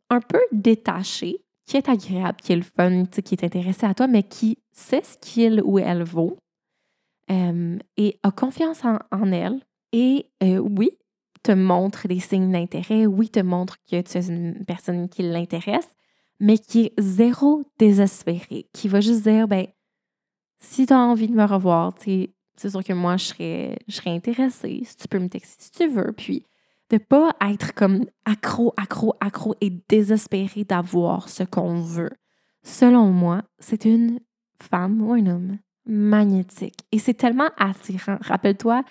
un 0.09 0.19
peu 0.19 0.41
détaché, 0.51 1.37
qui 1.65 1.77
est 1.77 1.87
agréable, 1.87 2.37
qui 2.43 2.51
est 2.51 2.57
le 2.57 2.63
fun, 2.63 3.05
qui 3.05 3.35
est 3.35 3.43
intéressé 3.45 3.85
à 3.85 3.93
toi, 3.93 4.07
mais 4.07 4.23
qui 4.23 4.57
sait 4.73 5.01
ce 5.01 5.17
qu'il 5.17 5.61
ou 5.63 5.79
elle 5.79 6.03
vaut 6.03 6.37
euh, 7.31 7.77
et 7.95 8.19
a 8.23 8.31
confiance 8.31 8.83
en, 8.83 9.31
elle. 9.31 9.61
Et 9.93 10.29
euh, 10.43 10.57
oui, 10.57 10.89
te 11.43 11.53
montre 11.53 12.09
des 12.09 12.19
signes 12.19 12.51
d'intérêt, 12.51 13.05
oui, 13.05 13.29
te 13.29 13.39
montre 13.39 13.77
que 13.89 14.01
tu 14.01 14.17
es 14.17 14.27
une 14.27 14.65
personne 14.65 15.07
qui 15.07 15.23
l'intéresse, 15.23 15.87
mais 16.39 16.57
qui 16.57 16.85
est 16.85 16.93
zéro 16.97 17.63
désespéré, 17.79 18.67
qui 18.73 18.87
va 18.87 19.01
juste 19.01 19.23
dire, 19.23 19.47
ben, 19.47 19.67
si 20.59 20.85
tu 20.85 20.93
as 20.93 20.99
envie 20.99 21.27
de 21.27 21.35
me 21.35 21.45
revoir, 21.45 21.93
c'est 21.99 22.69
sûr 22.69 22.83
que 22.83 22.93
moi, 22.93 23.17
je 23.17 23.25
serais, 23.25 23.79
je 23.87 23.95
serais 23.95 24.11
intéressée, 24.11 24.81
si 24.83 24.95
tu 24.95 25.07
peux 25.07 25.19
me 25.19 25.29
texter 25.29 25.63
si 25.63 25.71
tu 25.71 25.87
veux, 25.87 26.11
puis 26.11 26.45
de 26.89 26.97
pas 26.97 27.35
être 27.41 27.73
comme 27.73 28.05
accro, 28.25 28.73
accro, 28.77 29.15
accro 29.19 29.55
et 29.61 29.71
désespéré 29.89 30.63
d'avoir 30.63 31.29
ce 31.29 31.43
qu'on 31.43 31.81
veut. 31.81 32.11
Selon 32.63 33.11
moi, 33.11 33.41
c'est 33.59 33.85
une 33.85 34.19
femme 34.61 35.01
ou 35.01 35.13
un 35.13 35.25
homme 35.27 35.57
magnétique. 35.85 36.79
Et 36.91 36.99
c'est 36.99 37.13
tellement 37.13 37.49
attirant. 37.57 38.17
Rappelle-toi 38.21 38.83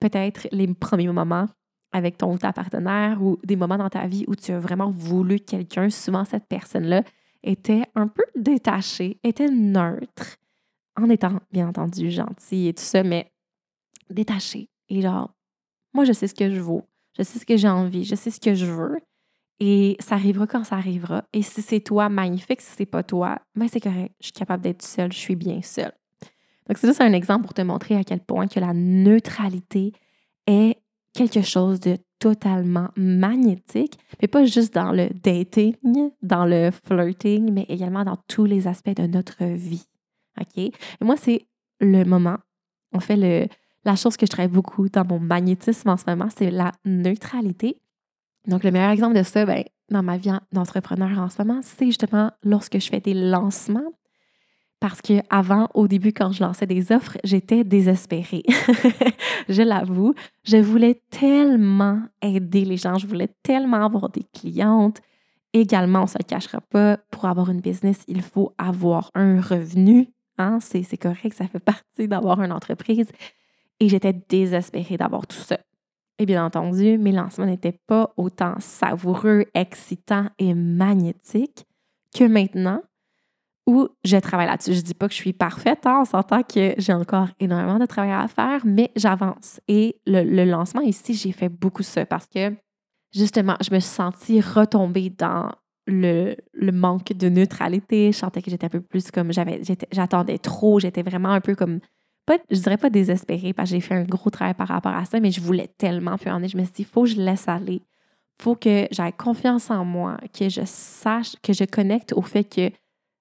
peut-être 0.00 0.48
les 0.52 0.72
premiers 0.74 1.08
moments 1.08 1.46
avec 1.92 2.18
ton 2.18 2.34
ou 2.34 2.38
ta 2.38 2.52
partenaire 2.52 3.22
ou 3.22 3.38
des 3.44 3.56
moments 3.56 3.78
dans 3.78 3.88
ta 3.88 4.06
vie 4.06 4.24
où 4.28 4.34
tu 4.34 4.52
as 4.52 4.60
vraiment 4.60 4.90
voulu 4.90 5.40
quelqu'un. 5.40 5.90
Souvent, 5.90 6.24
cette 6.24 6.46
personne-là 6.46 7.02
était 7.42 7.84
un 7.94 8.08
peu 8.08 8.24
détachée, 8.36 9.18
était 9.24 9.48
neutre, 9.48 10.36
en 10.96 11.08
étant 11.08 11.40
bien 11.52 11.68
entendu 11.68 12.10
gentille 12.10 12.68
et 12.68 12.74
tout 12.74 12.82
ça, 12.82 13.02
mais 13.02 13.30
détachée. 14.10 14.68
Et 14.88 15.00
genre, 15.00 15.32
moi, 15.94 16.04
je 16.04 16.12
sais 16.12 16.26
ce 16.26 16.34
que 16.34 16.52
je 16.52 16.60
vaux 16.60 16.84
je 17.18 17.24
sais 17.24 17.38
ce 17.38 17.44
que 17.44 17.56
j'ai 17.56 17.68
envie, 17.68 18.04
je 18.04 18.14
sais 18.14 18.30
ce 18.30 18.40
que 18.40 18.54
je 18.54 18.66
veux. 18.66 18.98
Et 19.60 19.96
ça 19.98 20.14
arrivera 20.14 20.46
quand 20.46 20.62
ça 20.62 20.76
arrivera. 20.76 21.24
Et 21.32 21.42
si 21.42 21.62
c'est 21.62 21.80
toi, 21.80 22.08
magnifique. 22.08 22.60
Si 22.60 22.76
c'est 22.76 22.86
pas 22.86 23.02
toi, 23.02 23.40
ben 23.56 23.66
c'est 23.66 23.80
correct. 23.80 24.14
Je 24.20 24.26
suis 24.26 24.32
capable 24.32 24.62
d'être 24.62 24.82
seule, 24.82 25.12
je 25.12 25.18
suis 25.18 25.34
bien 25.34 25.60
seule. 25.62 25.92
Donc, 26.68 26.78
c'est 26.78 26.86
juste 26.86 27.00
un 27.00 27.12
exemple 27.12 27.44
pour 27.44 27.54
te 27.54 27.62
montrer 27.62 27.96
à 27.96 28.04
quel 28.04 28.20
point 28.20 28.46
que 28.46 28.60
la 28.60 28.72
neutralité 28.72 29.92
est 30.46 30.76
quelque 31.14 31.42
chose 31.42 31.80
de 31.80 31.98
totalement 32.18 32.88
magnétique, 32.96 33.98
mais 34.20 34.28
pas 34.28 34.44
juste 34.44 34.74
dans 34.74 34.92
le 34.92 35.08
dating, 35.08 35.74
dans 36.22 36.44
le 36.44 36.70
flirting, 36.70 37.52
mais 37.52 37.66
également 37.68 38.04
dans 38.04 38.18
tous 38.28 38.44
les 38.44 38.66
aspects 38.66 38.96
de 38.96 39.06
notre 39.06 39.44
vie. 39.44 39.86
OK? 40.40 40.58
Et 40.58 40.72
moi, 41.00 41.16
c'est 41.16 41.46
le 41.80 42.04
moment, 42.04 42.38
on 42.92 43.00
fait 43.00 43.50
la 43.84 43.96
chose 43.96 44.16
que 44.16 44.26
je 44.26 44.30
travaille 44.30 44.52
beaucoup 44.52 44.88
dans 44.88 45.04
mon 45.04 45.20
magnétisme 45.20 45.88
en 45.88 45.96
ce 45.96 46.04
moment, 46.06 46.28
c'est 46.34 46.50
la 46.50 46.72
neutralité. 46.84 47.80
Donc, 48.46 48.64
le 48.64 48.70
meilleur 48.70 48.90
exemple 48.90 49.16
de 49.16 49.22
ça, 49.22 49.44
ben, 49.44 49.64
dans 49.90 50.02
ma 50.02 50.16
vie 50.16 50.30
d'entrepreneur 50.52 51.18
en 51.18 51.28
ce 51.28 51.42
moment, 51.42 51.60
c'est 51.62 51.86
justement 51.86 52.30
lorsque 52.42 52.78
je 52.78 52.88
fais 52.88 53.00
des 53.00 53.14
lancements. 53.14 53.92
Parce 54.80 55.02
que 55.02 55.14
avant, 55.28 55.68
au 55.74 55.88
début, 55.88 56.12
quand 56.12 56.30
je 56.30 56.42
lançais 56.42 56.66
des 56.66 56.92
offres, 56.92 57.18
j'étais 57.24 57.64
désespérée. 57.64 58.44
je 59.48 59.62
l'avoue, 59.62 60.14
je 60.44 60.56
voulais 60.56 61.02
tellement 61.10 62.00
aider 62.22 62.64
les 62.64 62.76
gens, 62.76 62.96
je 62.96 63.06
voulais 63.06 63.30
tellement 63.42 63.84
avoir 63.84 64.08
des 64.08 64.24
clientes. 64.32 65.00
Également, 65.52 66.00
on 66.00 66.02
ne 66.02 66.08
se 66.08 66.18
cachera 66.18 66.60
pas, 66.60 66.98
pour 67.10 67.24
avoir 67.24 67.50
une 67.50 67.60
business, 67.60 68.04
il 68.06 68.22
faut 68.22 68.52
avoir 68.56 69.10
un 69.14 69.40
revenu. 69.40 70.08
Hein? 70.36 70.58
C'est 70.60 70.96
correct, 70.96 71.34
ça 71.34 71.48
fait 71.48 71.58
partie 71.58 72.06
d'avoir 72.06 72.40
une 72.40 72.52
entreprise 72.52 73.10
et 73.80 73.88
j'étais 73.88 74.12
désespérée 74.12 74.96
d'avoir 74.96 75.26
tout 75.26 75.38
ça. 75.38 75.58
Et 76.18 76.26
bien 76.26 76.44
entendu, 76.44 76.98
mes 76.98 77.12
lancements 77.12 77.46
n'étaient 77.46 77.78
pas 77.86 78.12
autant 78.16 78.54
savoureux, 78.58 79.44
excitants 79.54 80.26
et 80.38 80.54
magnétiques 80.54 81.64
que 82.14 82.24
maintenant 82.24 82.82
où 83.68 83.86
je 84.02 84.16
travaille 84.16 84.46
là-dessus. 84.46 84.72
Je 84.72 84.78
ne 84.78 84.82
dis 84.82 84.94
pas 84.94 85.08
que 85.08 85.12
je 85.12 85.18
suis 85.18 85.34
parfaite, 85.34 85.84
hein, 85.84 85.98
on 86.00 86.04
s'entend 86.06 86.42
que 86.42 86.74
j'ai 86.78 86.94
encore 86.94 87.28
énormément 87.38 87.78
de 87.78 87.84
travail 87.84 88.12
à 88.12 88.26
faire, 88.26 88.62
mais 88.64 88.90
j'avance. 88.96 89.60
Et 89.68 90.00
le, 90.06 90.44
lancement 90.44 90.80
ici, 90.80 91.12
j'ai 91.12 91.32
fait 91.32 91.50
beaucoup 91.50 91.82
ça 91.82 92.06
parce 92.06 92.26
que 92.26 92.56
justement, 93.14 93.56
je 93.60 93.74
me 93.74 93.78
suis 93.78 93.90
sentie 93.90 94.40
retomber 94.40 95.10
dans 95.10 95.52
le, 95.86 96.34
manque 96.72 97.12
de 97.12 97.28
neutralité. 97.28 98.10
Je 98.10 98.16
sentais 98.16 98.40
que 98.40 98.50
j'étais 98.50 98.64
un 98.64 98.70
peu 98.70 98.80
plus 98.80 99.10
comme 99.10 99.34
j'avais, 99.34 99.60
j'attendais 99.92 100.38
trop, 100.38 100.80
j'étais 100.80 101.02
vraiment 101.02 101.30
un 101.30 101.42
peu 101.42 101.54
comme 101.54 101.80
pas, 102.24 102.38
je 102.50 102.60
dirais 102.60 102.78
pas 102.78 102.88
désespérée 102.88 103.52
parce 103.52 103.68
que 103.68 103.76
j'ai 103.76 103.82
fait 103.82 103.94
un 103.94 104.04
gros 104.04 104.30
travail 104.30 104.54
par 104.54 104.68
rapport 104.68 104.94
à 104.94 105.04
ça, 105.04 105.20
mais 105.20 105.30
je 105.30 105.42
voulais 105.42 105.68
tellement. 105.76 106.16
Puis 106.16 106.30
en 106.30 106.38
je 106.38 106.56
me 106.56 106.64
suis 106.64 106.72
dit, 106.72 106.82
il 106.82 106.84
faut 106.86 107.02
que 107.02 107.10
je 107.10 107.20
laisse 107.20 107.48
aller. 107.48 107.82
Faut 108.40 108.54
que 108.54 108.86
j'aie 108.90 109.12
confiance 109.12 109.70
en 109.70 109.84
moi, 109.84 110.16
que 110.32 110.48
je 110.48 110.62
sache, 110.64 111.34
que 111.42 111.52
je 111.52 111.64
connecte 111.64 112.14
au 112.14 112.22
fait 112.22 112.44
que 112.44 112.70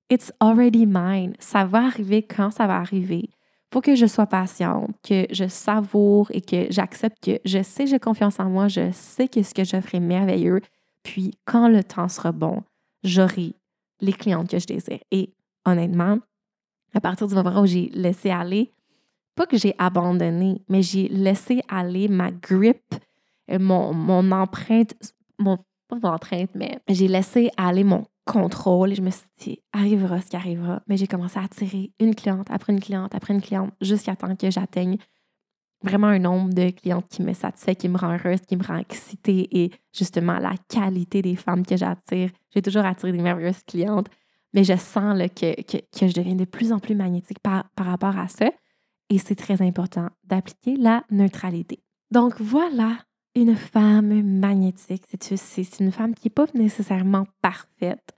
it's 0.09 0.31
already 0.39 0.85
mine. 0.85 1.33
Ça 1.39 1.65
va 1.65 1.85
arriver 1.85 2.23
quand 2.23 2.51
ça 2.51 2.67
va 2.67 2.77
arriver. 2.77 3.29
Faut 3.73 3.81
que 3.81 3.95
je 3.95 4.05
sois 4.05 4.27
patiente, 4.27 4.91
que 5.03 5.25
je 5.29 5.47
savoure 5.47 6.29
et 6.31 6.41
que 6.41 6.67
j'accepte 6.69 7.21
que 7.21 7.39
je 7.43 7.61
sais 7.61 7.85
j'ai 7.85 7.99
confiance 7.99 8.39
en 8.39 8.49
moi, 8.49 8.69
je 8.69 8.91
sais 8.93 9.27
que 9.27 9.43
ce 9.43 9.53
que 9.53 9.65
je 9.65 9.79
ferai 9.81 9.99
merveilleux. 9.99 10.61
Puis 11.03 11.31
quand 11.45 11.67
le 11.67 11.83
temps 11.83 12.07
sera 12.07 12.31
bon, 12.31 12.63
j'aurai 13.03 13.53
les 13.99 14.13
clientes 14.13 14.49
que 14.49 14.59
je 14.59 14.67
désire. 14.67 14.99
Et 15.11 15.33
honnêtement, 15.65 16.19
à 16.93 17.01
partir 17.01 17.27
du 17.27 17.35
moment 17.35 17.61
où 17.61 17.65
j'ai 17.65 17.89
laissé 17.93 18.29
aller, 18.29 18.71
pas 19.35 19.45
que 19.45 19.57
j'ai 19.57 19.75
abandonné, 19.77 20.61
mais 20.69 20.81
j'ai 20.81 21.09
laissé 21.09 21.61
aller 21.67 22.07
ma 22.07 22.31
grip, 22.31 22.81
euh, 23.51 23.59
mon, 23.59 23.93
mon 23.93 24.31
empreinte, 24.31 24.95
mon, 25.37 25.57
pas 25.87 25.97
mon 26.01 26.09
empreinte, 26.09 26.51
mais 26.55 26.79
j'ai 26.87 27.07
laissé 27.07 27.51
aller 27.57 27.83
mon 27.83 28.05
contrôle 28.27 28.91
et 28.91 28.95
je 28.95 29.01
me 29.01 29.09
suis 29.09 29.25
dit, 29.39 29.59
arrivera 29.73 30.21
ce 30.21 30.27
qui 30.27 30.35
arrivera. 30.35 30.81
Mais 30.87 30.97
j'ai 30.97 31.07
commencé 31.07 31.39
à 31.39 31.43
attirer 31.43 31.91
une 31.99 32.13
cliente 32.13 32.47
après 32.51 32.73
une 32.73 32.79
cliente 32.79 33.15
après 33.15 33.33
une 33.33 33.41
cliente 33.41 33.71
jusqu'à 33.81 34.15
temps 34.15 34.35
que 34.35 34.51
j'atteigne 34.51 34.97
vraiment 35.83 36.07
un 36.07 36.19
nombre 36.19 36.53
de 36.53 36.71
clientes 36.71 37.07
qui 37.07 37.21
me 37.21 37.33
satisfait, 37.33 37.75
qui 37.75 37.87
me 37.87 37.97
rend 37.97 38.15
heureuse, 38.15 38.41
qui 38.41 38.57
me 38.57 38.63
rend 38.63 38.77
excitée 38.77 39.47
et 39.63 39.71
justement 39.93 40.39
la 40.39 40.55
qualité 40.67 41.21
des 41.21 41.35
femmes 41.35 41.65
que 41.65 41.77
j'attire. 41.77 42.31
J'ai 42.53 42.61
toujours 42.61 42.85
attiré 42.85 43.11
des 43.11 43.21
merveilleuses 43.21 43.63
clientes, 43.63 44.07
mais 44.53 44.63
je 44.63 44.75
sens 44.75 45.17
que, 45.35 45.61
que, 45.61 45.77
que, 45.77 46.07
je 46.07 46.13
deviens 46.13 46.35
de 46.35 46.45
plus 46.45 46.71
en 46.71 46.79
plus 46.79 46.95
magnétique 46.95 47.39
par, 47.39 47.69
par 47.75 47.85
rapport 47.85 48.17
à 48.17 48.27
ça 48.27 48.49
et 49.09 49.19
c'est 49.19 49.35
très 49.35 49.61
important 49.61 50.09
d'appliquer 50.23 50.75
la 50.75 51.03
neutralité. 51.11 51.79
Donc 52.11 52.41
voilà 52.41 52.97
une 53.35 53.55
femme 53.55 54.23
magnétique. 54.23 55.03
C'est 55.21 55.79
une 55.79 55.91
femme 55.91 56.15
qui 56.15 56.27
n'est 56.27 56.33
pas 56.33 56.47
nécessairement 56.55 57.27
parfaite. 57.41 58.16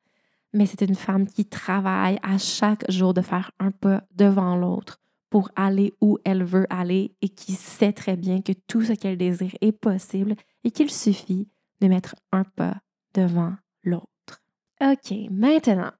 Mais 0.53 0.65
c'est 0.65 0.81
une 0.81 0.95
femme 0.95 1.27
qui 1.27 1.45
travaille 1.45 2.19
à 2.23 2.37
chaque 2.37 2.89
jour 2.89 3.13
de 3.13 3.21
faire 3.21 3.51
un 3.59 3.71
pas 3.71 4.03
devant 4.15 4.55
l'autre 4.55 4.99
pour 5.29 5.49
aller 5.55 5.93
où 6.01 6.17
elle 6.25 6.43
veut 6.43 6.65
aller 6.69 7.15
et 7.21 7.29
qui 7.29 7.53
sait 7.53 7.93
très 7.93 8.15
bien 8.15 8.41
que 8.41 8.53
tout 8.67 8.81
ce 8.81 8.93
qu'elle 8.93 9.17
désire 9.17 9.55
est 9.61 9.71
possible 9.71 10.35
et 10.63 10.71
qu'il 10.71 10.89
suffit 10.89 11.47
de 11.81 11.87
mettre 11.87 12.15
un 12.31 12.43
pas 12.43 12.77
devant 13.13 13.53
l'autre. 13.83 14.41
OK, 14.81 15.13
maintenant, 15.29 15.91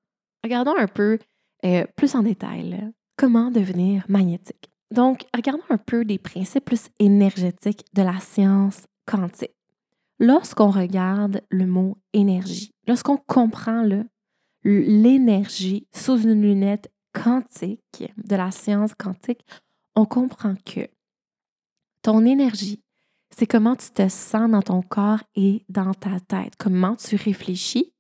regardons 0.44 0.76
un 0.78 0.88
peu 0.88 1.20
euh, 1.66 1.86
plus 1.96 2.16
en 2.16 2.24
détail 2.24 2.92
comment 3.18 3.52
devenir 3.52 4.06
magnétique. 4.08 4.72
Donc, 4.92 5.26
regardons 5.36 5.64
un 5.70 5.78
peu 5.78 6.04
des 6.06 6.18
principes 6.18 6.66
plus 6.66 6.88
énergétiques 7.00 7.86
de 7.94 8.02
la 8.02 8.20
science 8.20 8.88
quantique. 9.06 9.54
Lorsqu'on 10.20 10.72
regarde 10.72 11.42
le 11.50 11.66
mot 11.66 11.98
énergie, 12.14 12.72
lorsqu'on 12.88 13.18
comprend 13.18 13.84
l'énergie 14.64 15.88
sous 15.94 16.22
une 16.22 16.42
lunette 16.42 16.92
quantique, 17.14 18.14
de 18.18 18.36
la 18.36 18.52
science 18.52 18.94
quantique, 18.94 19.46
on 19.96 20.06
comprend 20.06 20.56
que 20.66 20.88
ton 22.02 22.26
énergie, 22.26 22.84
c'est 23.30 23.48
comment 23.48 23.76
tu 23.76 23.90
te 23.92 24.08
sens 24.08 24.50
dans 24.50 24.62
ton 24.62 24.82
corps 24.82 25.24
et 25.36 25.64
dans 25.70 25.94
ta 25.94 26.20
tête, 26.20 26.54
comment 26.58 26.96
tu 26.96 27.16
réfléchis. 27.16 27.94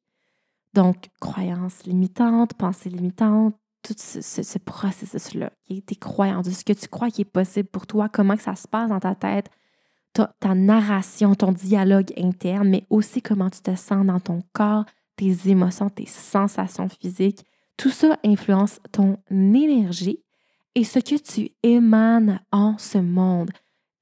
Donc, 0.73 1.09
croyances 1.19 1.83
limitantes, 1.85 2.53
pensées 2.53 2.89
limitantes, 2.89 3.55
tout 3.81 3.95
ce, 3.97 4.57
processus-là, 4.59 5.51
tes 5.67 5.95
croyances, 5.95 6.49
ce 6.49 6.65
que 6.65 6.73
tu 6.73 6.87
crois 6.87 7.09
qui 7.09 7.21
est 7.21 7.25
possible 7.25 7.69
pour 7.69 7.87
toi, 7.87 8.09
comment 8.09 8.37
ça 8.37 8.55
se 8.55 8.67
passe 8.67 8.89
dans 8.89 8.99
ta 8.99 9.15
tête, 9.15 9.49
ta, 10.13 10.55
narration, 10.55 11.35
ton 11.35 11.51
dialogue 11.51 12.11
interne, 12.17 12.69
mais 12.69 12.85
aussi 12.89 13.21
comment 13.21 13.49
tu 13.49 13.61
te 13.61 13.75
sens 13.75 14.05
dans 14.05 14.19
ton 14.19 14.43
corps, 14.53 14.85
tes 15.19 15.49
émotions, 15.49 15.89
tes 15.89 16.05
sensations 16.05 16.87
physiques. 16.87 17.43
Tout 17.75 17.89
ça 17.89 18.17
influence 18.23 18.79
ton 18.91 19.17
énergie 19.29 20.23
et 20.75 20.85
ce 20.85 20.99
que 20.99 21.15
tu 21.15 21.51
émanes 21.61 22.39
en 22.51 22.77
ce 22.77 22.99
monde. 22.99 23.51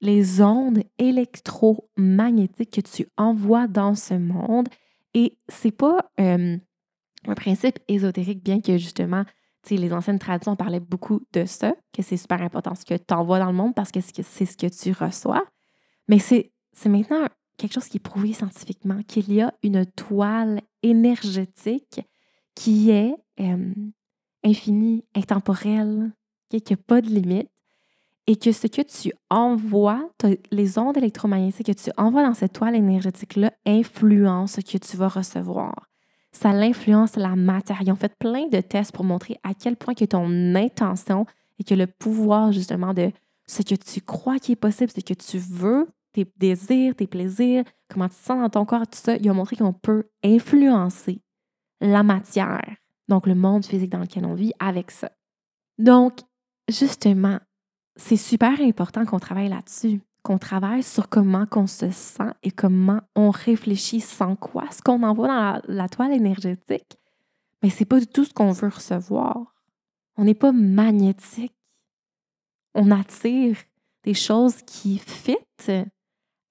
Les 0.00 0.40
ondes 0.40 0.82
électromagnétiques 0.98 2.70
que 2.70 2.80
tu 2.80 3.06
envoies 3.16 3.66
dans 3.66 3.96
ce 3.96 4.14
monde. 4.14 4.68
Et 5.12 5.36
c'est 5.48 5.72
pas 5.72 6.12
euh, 6.20 6.56
un 7.26 7.34
principe 7.34 7.80
ésotérique, 7.88 8.44
bien 8.44 8.60
que 8.60 8.78
justement 8.78 9.24
les 9.70 9.92
anciennes 9.92 10.18
traditions 10.18 10.56
parlaient 10.56 10.80
beaucoup 10.80 11.20
de 11.32 11.44
ça, 11.44 11.74
que 11.92 12.02
c'est 12.02 12.16
super 12.16 12.40
important 12.40 12.74
ce 12.74 12.84
que 12.84 12.94
tu 12.94 13.14
envoies 13.14 13.38
dans 13.38 13.50
le 13.50 13.56
monde 13.56 13.74
parce 13.74 13.92
que 13.92 14.00
c'est 14.00 14.46
ce 14.46 14.56
que 14.56 14.66
tu 14.66 14.92
reçois. 14.92 15.44
Mais 16.08 16.18
c'est 16.18 16.52
maintenant 16.86 17.26
quelque 17.58 17.74
chose 17.74 17.88
qui 17.88 17.98
est 17.98 18.00
prouvé 18.00 18.32
scientifiquement, 18.32 19.02
qu'il 19.06 19.30
y 19.32 19.42
a 19.42 19.52
une 19.62 19.84
toile 19.84 20.62
énergétique 20.82 22.00
qui 22.54 22.90
est 22.90 23.14
euh, 23.40 23.74
infinie, 24.44 25.04
intemporelle, 25.14 26.12
qui 26.48 26.62
n'a 26.70 26.76
pas 26.76 27.02
de 27.02 27.08
limite, 27.08 27.50
et 28.26 28.36
que 28.36 28.52
ce 28.52 28.66
que 28.66 28.82
tu 28.82 29.12
envoies, 29.28 30.10
les 30.50 30.78
ondes 30.78 30.96
électromagnétiques 30.96 31.66
que 31.66 31.72
tu 31.72 31.90
envoies 31.96 32.22
dans 32.22 32.34
cette 32.34 32.54
toile 32.54 32.74
énergétique-là 32.74 33.52
influencent 33.66 34.56
ce 34.56 34.60
que 34.60 34.78
tu 34.78 34.96
vas 34.96 35.08
recevoir 35.08 35.88
ça 36.32 36.52
l'influence 36.52 37.16
la 37.16 37.36
matière. 37.36 37.78
Ils 37.82 37.90
ont 37.90 37.96
fait 37.96 38.14
plein 38.18 38.46
de 38.48 38.60
tests 38.60 38.92
pour 38.92 39.04
montrer 39.04 39.38
à 39.42 39.54
quel 39.54 39.76
point 39.76 39.94
que 39.94 40.04
ton 40.04 40.54
intention 40.54 41.26
et 41.58 41.64
que 41.64 41.74
le 41.74 41.86
pouvoir 41.86 42.52
justement 42.52 42.94
de 42.94 43.10
ce 43.46 43.62
que 43.62 43.74
tu 43.74 44.00
crois 44.00 44.38
qui 44.38 44.52
est 44.52 44.56
possible, 44.56 44.90
ce 44.90 45.00
que 45.00 45.14
tu 45.14 45.38
veux, 45.38 45.88
tes 46.12 46.30
désirs, 46.36 46.94
tes 46.94 47.06
plaisirs, 47.06 47.64
comment 47.88 48.08
tu 48.08 48.16
te 48.16 48.22
sens 48.22 48.40
dans 48.40 48.50
ton 48.50 48.64
corps, 48.64 48.86
tout 48.86 48.98
ça, 48.98 49.16
ils 49.16 49.30
ont 49.30 49.34
montré 49.34 49.56
qu'on 49.56 49.72
peut 49.72 50.04
influencer 50.24 51.22
la 51.80 52.02
matière, 52.02 52.76
donc 53.08 53.26
le 53.26 53.34
monde 53.34 53.64
physique 53.64 53.90
dans 53.90 54.00
lequel 54.00 54.24
on 54.24 54.34
vit 54.34 54.52
avec 54.58 54.90
ça. 54.90 55.10
Donc, 55.78 56.20
justement, 56.68 57.38
c'est 57.96 58.16
super 58.16 58.60
important 58.60 59.04
qu'on 59.04 59.20
travaille 59.20 59.48
là-dessus 59.48 60.00
qu'on 60.28 60.38
travaille 60.38 60.82
sur 60.82 61.08
comment 61.08 61.46
qu'on 61.46 61.66
se 61.66 61.90
sent 61.90 62.32
et 62.42 62.50
comment 62.50 63.00
on 63.14 63.30
réfléchit 63.30 64.00
sans 64.00 64.36
quoi. 64.36 64.64
Ce 64.70 64.82
qu'on 64.82 65.02
envoie 65.02 65.28
dans 65.28 65.62
la, 65.68 65.88
toile 65.88 66.12
énergétique, 66.12 66.98
mais 67.62 67.70
c'est 67.70 67.84
pas 67.84 67.98
du 67.98 68.06
tout 68.06 68.24
ce 68.24 68.34
qu'on 68.34 68.52
veut 68.52 68.68
recevoir. 68.68 69.54
On 70.16 70.24
n'est 70.24 70.34
pas 70.34 70.52
magnétique. 70.52 71.54
On 72.74 72.90
attire 72.90 73.56
des 74.04 74.12
choses 74.12 74.60
qui 74.62 74.98
fitent 74.98 75.72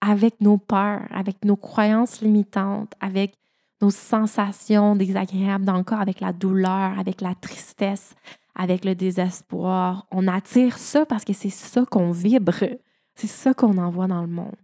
avec 0.01 0.41
nos 0.41 0.57
peurs, 0.57 1.07
avec 1.11 1.43
nos 1.43 1.55
croyances 1.55 2.21
limitantes, 2.21 2.93
avec 2.99 3.35
nos 3.81 3.89
sensations 3.89 4.95
désagréables 4.95 5.65
dans 5.65 5.77
le 5.77 5.83
corps, 5.83 6.01
avec 6.01 6.19
la 6.19 6.33
douleur, 6.33 6.97
avec 6.97 7.21
la 7.21 7.35
tristesse, 7.35 8.15
avec 8.55 8.85
le 8.85 8.95
désespoir. 8.95 10.07
On 10.11 10.27
attire 10.27 10.77
ça 10.77 11.05
parce 11.05 11.23
que 11.23 11.33
c'est 11.33 11.49
ça 11.49 11.85
qu'on 11.85 12.11
vibre. 12.11 12.63
C'est 13.15 13.27
ça 13.27 13.53
qu'on 13.53 13.77
envoie 13.77 14.07
dans 14.07 14.21
le 14.21 14.27
monde. 14.27 14.55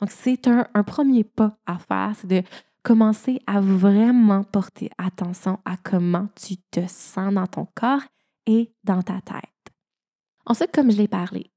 Donc, 0.00 0.10
c'est 0.10 0.46
un, 0.46 0.64
premier 0.84 1.24
pas 1.24 1.56
à 1.66 1.78
faire, 1.78 2.12
c'est 2.16 2.28
de 2.28 2.42
commencer 2.84 3.40
à 3.46 3.60
vraiment 3.60 4.44
porter 4.44 4.90
attention 4.96 5.58
à 5.64 5.76
comment 5.76 6.28
tu 6.40 6.56
te 6.56 6.86
sens 6.86 7.34
dans 7.34 7.46
ton 7.46 7.66
corps 7.74 8.02
et 8.46 8.72
dans 8.84 9.02
ta 9.02 9.20
tête. 9.20 9.42
Ensuite, 10.46 10.72
comme 10.72 10.90
je 10.90 10.96
l'ai 10.96 11.08
parlé, 11.08 11.50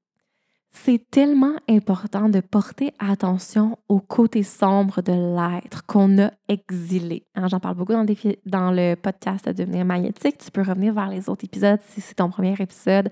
c'est 0.72 1.10
tellement 1.10 1.54
important 1.68 2.28
de 2.30 2.40
porter 2.40 2.92
attention 2.98 3.78
au 3.88 4.00
côté 4.00 4.42
sombre 4.42 5.02
de 5.02 5.12
l'être 5.12 5.84
qu'on 5.86 6.18
a 6.18 6.30
exilé. 6.48 7.26
Hein, 7.34 7.48
j'en 7.48 7.60
parle 7.60 7.76
beaucoup 7.76 7.92
dans, 7.92 8.70
le 8.72 8.94
podcast 8.94 9.46
de 9.46 9.52
Devenir 9.52 9.84
magnétique. 9.84 10.38
Tu 10.38 10.50
peux 10.50 10.62
revenir 10.62 10.94
vers 10.94 11.08
les 11.08 11.28
autres 11.28 11.44
épisodes 11.44 11.80
si 11.88 12.00
c'est 12.00 12.14
ton 12.14 12.30
premier 12.30 12.54
épisode. 12.58 13.10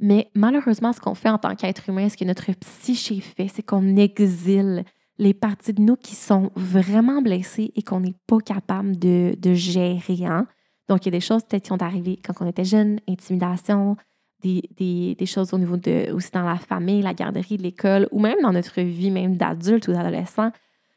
Mais 0.00 0.30
malheureusement, 0.34 0.92
ce 0.92 1.00
qu'on 1.00 1.14
fait 1.14 1.28
en 1.28 1.38
tant 1.38 1.54
qu'être 1.54 1.88
humain, 1.88 2.08
ce 2.08 2.16
que 2.16 2.24
notre 2.24 2.50
psyché 2.52 3.20
fait, 3.20 3.48
c'est 3.48 3.62
qu'on 3.62 3.96
exile 3.96 4.84
les 5.18 5.34
parties 5.34 5.74
de 5.74 5.82
nous 5.82 5.96
qui 5.96 6.16
sont 6.16 6.50
vraiment 6.56 7.22
blessées 7.22 7.70
et 7.76 7.82
qu'on 7.82 8.00
n'est 8.00 8.16
pas 8.26 8.40
capable 8.40 8.98
de, 8.98 9.36
gérer. 9.54 10.24
Hein. 10.24 10.46
Donc, 10.88 11.04
il 11.04 11.06
y 11.06 11.14
a 11.14 11.18
des 11.18 11.20
choses 11.20 11.42
qui 11.48 11.60
sont 11.64 11.82
arrivées 11.82 12.18
quand 12.24 12.32
on 12.40 12.46
était 12.46 12.64
jeune, 12.64 12.98
intimidation, 13.08 13.96
des, 14.42 15.16
des, 15.18 15.26
choses 15.26 15.52
au 15.52 15.58
niveau 15.58 15.76
de, 15.76 16.12
aussi 16.12 16.30
dans 16.32 16.42
la 16.42 16.56
famille, 16.56 17.02
la 17.02 17.14
garderie, 17.14 17.56
l'école, 17.56 18.08
ou 18.10 18.20
même 18.20 18.40
dans 18.42 18.52
notre 18.52 18.80
vie 18.80 19.10
même 19.10 19.36
d'adulte 19.36 19.88
ou 19.88 19.92
d'adolescent. 19.92 20.50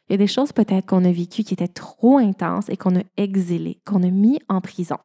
Il 0.08 0.12
y 0.12 0.14
a 0.14 0.18
des 0.18 0.26
choses 0.26 0.52
peut-être 0.52 0.86
qu'on 0.86 1.04
a 1.04 1.12
vécues 1.12 1.44
qui 1.44 1.54
étaient 1.54 1.68
trop 1.68 2.18
intenses 2.18 2.68
et 2.68 2.76
qu'on 2.76 2.96
a 2.96 3.02
exilées, 3.16 3.80
qu'on 3.86 4.02
a 4.02 4.10
mis 4.10 4.40
en 4.48 4.60
prison. 4.60 4.98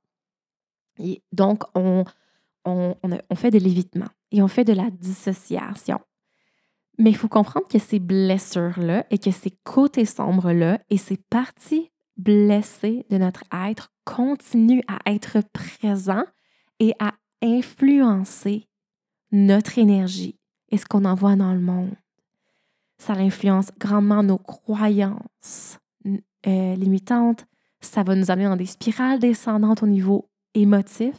Et 1.02 1.22
donc, 1.32 1.64
on, 1.76 2.04
on, 2.66 3.36
fait 3.36 3.52
de 3.52 3.60
l'évitement 3.60 4.10
et 4.32 4.42
on 4.42 4.48
fait 4.48 4.66
de 4.66 4.74
la 4.74 4.90
dissociation. 4.90 6.00
Mais 6.98 7.12
il 7.12 7.16
faut 7.16 7.30
comprendre 7.30 7.68
que 7.68 7.80
ces 7.80 8.00
blessures-là 8.00 9.06
et 9.10 9.18
que 9.18 9.32
ces 9.32 9.52
côtés 9.64 10.06
sombres-là 10.06 10.80
et 10.90 10.98
ces 10.98 11.18
parties 11.30 11.92
blessées 12.18 13.06
de 13.10 13.18
notre 13.18 13.44
être 13.54 13.94
continuent 14.04 14.84
à 14.88 15.00
être 15.10 15.38
présents 15.54 16.26
et 16.80 16.94
à 17.00 17.14
influencer 17.42 18.68
notre 19.32 19.78
énergie 19.78 20.40
et 20.70 20.78
ce 20.78 20.86
qu'on 20.86 21.06
envoie 21.06 21.36
dans 21.36 21.54
le 21.54 21.60
monde. 21.60 21.96
Ça 22.98 23.14
influence 23.14 23.72
grandement 23.80 24.24
nos 24.24 24.38
croyances 24.38 25.80
euh, 26.06 26.76
limitantes. 26.76 27.46
Ça 27.82 28.04
va 28.04 28.16
nous 28.16 28.30
amener 28.30 28.48
dans 28.48 28.58
des 28.58 28.66
spirales 28.66 29.20
descendantes 29.20 29.84
au 29.84 29.88
niveau 29.88 30.30
émotif. 30.54 31.16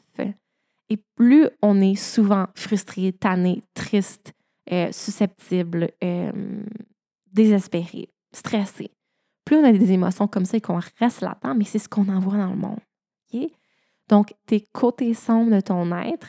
Et 0.88 0.96
plus 1.14 1.48
on 1.62 1.80
est 1.80 1.94
souvent 1.94 2.46
frustré, 2.54 3.12
tanné, 3.12 3.62
triste, 3.74 4.32
euh, 4.72 4.90
susceptible, 4.92 5.90
euh, 6.02 6.32
désespéré, 7.32 8.08
stressé, 8.32 8.90
plus 9.50 9.56
on 9.56 9.64
a 9.64 9.72
des 9.72 9.90
émotions 9.90 10.28
comme 10.28 10.44
ça 10.44 10.56
et 10.56 10.60
qu'on 10.60 10.80
reste 11.00 11.22
là-dedans, 11.22 11.56
mais 11.56 11.64
c'est 11.64 11.80
ce 11.80 11.88
qu'on 11.88 12.08
envoie 12.08 12.36
dans 12.36 12.50
le 12.50 12.56
monde. 12.56 12.78
Donc, 14.10 14.34
tes 14.44 14.60
côtés 14.60 15.14
sombres 15.14 15.50
de 15.50 15.60
ton 15.60 15.90
être, 15.96 16.28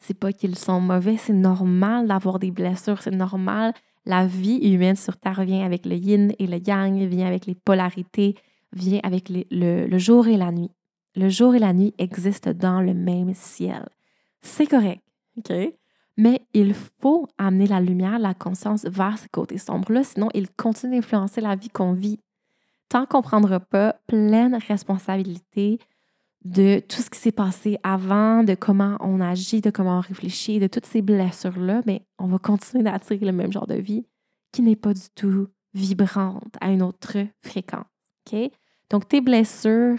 c'est 0.00 0.18
pas 0.18 0.32
qu'ils 0.32 0.56
sont 0.56 0.80
mauvais, 0.80 1.18
c'est 1.18 1.34
normal 1.34 2.06
d'avoir 2.06 2.38
des 2.38 2.50
blessures, 2.50 3.02
c'est 3.02 3.10
normal. 3.10 3.74
La 4.06 4.26
vie 4.26 4.58
humaine 4.58 4.96
sur 4.96 5.18
Terre 5.18 5.44
vient 5.44 5.66
avec 5.66 5.84
le 5.84 5.96
yin 5.96 6.32
et 6.38 6.46
le 6.46 6.58
yang, 6.66 6.96
vient 7.06 7.26
avec 7.26 7.44
les 7.44 7.54
polarités, 7.56 8.36
vient 8.72 9.00
avec 9.02 9.28
le 9.28 9.98
jour 9.98 10.26
et 10.26 10.38
la 10.38 10.52
nuit 10.52 10.70
le 11.18 11.28
jour 11.28 11.54
et 11.54 11.58
la 11.58 11.72
nuit 11.72 11.94
existent 11.98 12.52
dans 12.54 12.80
le 12.80 12.94
même 12.94 13.34
ciel. 13.34 13.88
C'est 14.40 14.66
correct, 14.66 15.02
OK? 15.36 15.52
Mais 16.16 16.42
il 16.52 16.74
faut 16.74 17.28
amener 17.38 17.66
la 17.66 17.80
lumière, 17.80 18.18
la 18.18 18.34
conscience 18.34 18.84
vers 18.84 19.18
ce 19.18 19.26
côté 19.28 19.58
sombre-là, 19.58 20.04
sinon 20.04 20.28
il 20.34 20.50
continue 20.50 20.96
d'influencer 20.96 21.40
la 21.40 21.56
vie 21.56 21.68
qu'on 21.68 21.92
vit. 21.92 22.20
Tant 22.88 23.04
qu'on 23.06 23.18
ne 23.18 23.22
prendra 23.22 23.60
pas 23.60 23.96
pleine 24.06 24.58
responsabilité 24.68 25.78
de 26.44 26.80
tout 26.80 27.02
ce 27.02 27.10
qui 27.10 27.18
s'est 27.18 27.32
passé 27.32 27.78
avant, 27.82 28.44
de 28.44 28.54
comment 28.54 28.96
on 29.00 29.20
agit, 29.20 29.60
de 29.60 29.70
comment 29.70 29.98
on 29.98 30.00
réfléchit, 30.00 30.60
de 30.60 30.66
toutes 30.66 30.86
ces 30.86 31.02
blessures-là, 31.02 31.82
mais 31.86 32.02
on 32.18 32.26
va 32.26 32.38
continuer 32.38 32.84
d'attirer 32.84 33.26
le 33.26 33.32
même 33.32 33.52
genre 33.52 33.66
de 33.66 33.74
vie 33.74 34.06
qui 34.52 34.62
n'est 34.62 34.76
pas 34.76 34.94
du 34.94 35.08
tout 35.14 35.48
vibrante 35.74 36.54
à 36.60 36.70
une 36.70 36.82
autre 36.82 37.18
fréquence. 37.42 37.84
Donc, 38.90 39.08
tes 39.08 39.20
blessures, 39.20 39.98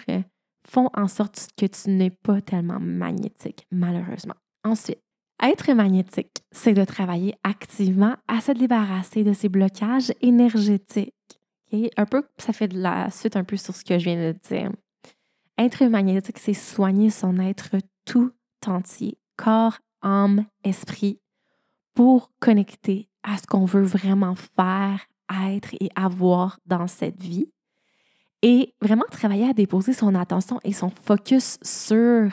font 0.69 0.89
en 0.93 1.07
sorte 1.07 1.47
que 1.57 1.65
tu 1.65 1.89
n'es 1.89 2.11
pas 2.11 2.41
tellement 2.41 2.79
magnétique, 2.79 3.65
malheureusement. 3.71 4.35
Ensuite, 4.63 5.01
être 5.41 5.71
magnétique, 5.73 6.43
c'est 6.51 6.73
de 6.73 6.83
travailler 6.83 7.33
activement 7.43 8.15
à 8.27 8.41
se 8.41 8.51
débarrasser 8.51 9.23
de 9.23 9.33
ces 9.33 9.49
blocages 9.49 10.13
énergétiques. 10.21 11.13
Un 11.97 12.05
peu, 12.05 12.23
ça 12.37 12.53
fait 12.53 12.67
de 12.67 12.79
la 12.79 13.09
suite 13.09 13.35
un 13.35 13.43
peu 13.43 13.57
sur 13.57 13.75
ce 13.75 13.83
que 13.83 13.97
je 13.97 14.05
viens 14.05 14.31
de 14.31 14.37
dire. 14.47 14.71
Être 15.59 15.85
magnétique, 15.85 16.39
c'est 16.39 16.53
soigner 16.53 17.09
son 17.09 17.37
être 17.37 17.75
tout 18.05 18.31
entier, 18.65 19.17
corps, 19.35 19.77
âme, 20.01 20.45
esprit, 20.63 21.19
pour 21.93 22.31
connecter 22.39 23.09
à 23.23 23.37
ce 23.37 23.45
qu'on 23.45 23.65
veut 23.65 23.83
vraiment 23.83 24.35
faire, 24.35 25.05
être 25.29 25.73
et 25.81 25.89
avoir 25.95 26.59
dans 26.65 26.87
cette 26.87 27.21
vie. 27.21 27.51
Et 28.41 28.73
vraiment 28.81 29.03
travailler 29.11 29.49
à 29.49 29.53
déposer 29.53 29.91
son 29.91 30.15
attention 30.15 30.61
et 30.63 30.71
son 30.71 30.89
focus 30.89 31.57
sur 31.61 32.31